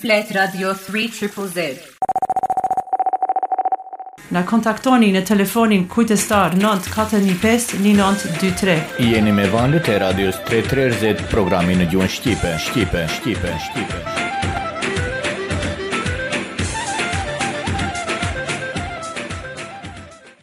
flet 0.00 0.32
radio 0.34 0.72
3 0.74 1.08
triple 1.10 1.48
z 1.52 1.56
Na 4.32 4.42
kontaktoni 4.46 5.10
në 5.12 5.24
telefonin 5.28 5.84
kujtestar 5.92 6.54
9415-1923. 6.62 8.76
jeni 9.10 9.32
me 9.40 9.48
vandë 9.52 9.80
të 9.88 9.94
radios 10.02 10.36
Z, 10.48 10.50
programin 11.32 11.78
në 11.84 11.88
gjuhën 11.92 12.10
Shqipe, 12.16 12.52
Shqipe, 12.68 13.02
Shqipe, 13.18 13.54
Shqipe. 13.68 13.86
Shqipe. 14.12 14.29